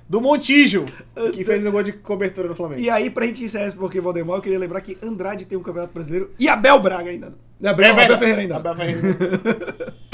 [0.09, 0.84] Do Montijo,
[1.34, 2.80] que fez o gol de cobertura no Flamengo.
[2.80, 5.62] E aí, pra gente encerrar esse Pokémon Demol, eu queria lembrar que Andrade tem um
[5.64, 7.34] campeonato brasileiro e Abel Braga ainda.
[7.61, 8.04] Abel, É.
[8.04, 8.57] Abel Ferreira ainda.
[8.57, 9.02] Abel Ferreira.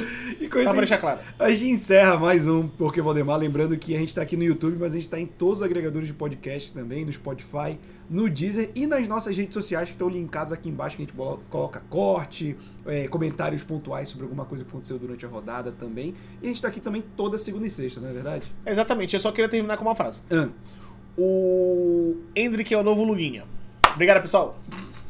[0.42, 1.20] E com Só isso, pra deixar claro.
[1.38, 4.76] A gente encerra mais um Pokémon Demar, lembrando que a gente tá aqui no YouTube,
[4.80, 7.78] mas a gente tá em todos os agregadores de podcast também, no Spotify,
[8.10, 11.14] no Deezer e nas nossas redes sociais que estão linkadas aqui embaixo, que a gente
[11.48, 16.12] coloca corte, é, comentários pontuais sobre alguma coisa que aconteceu durante a rodada também.
[16.42, 18.52] E a gente tá aqui também toda segunda e sexta, não é verdade?
[18.66, 20.22] Exatamente, eu só queria terminar com uma frase.
[20.28, 20.48] Ah,
[21.16, 23.44] O Hendrick é o novo Luguinha.
[23.94, 24.58] Obrigado, pessoal.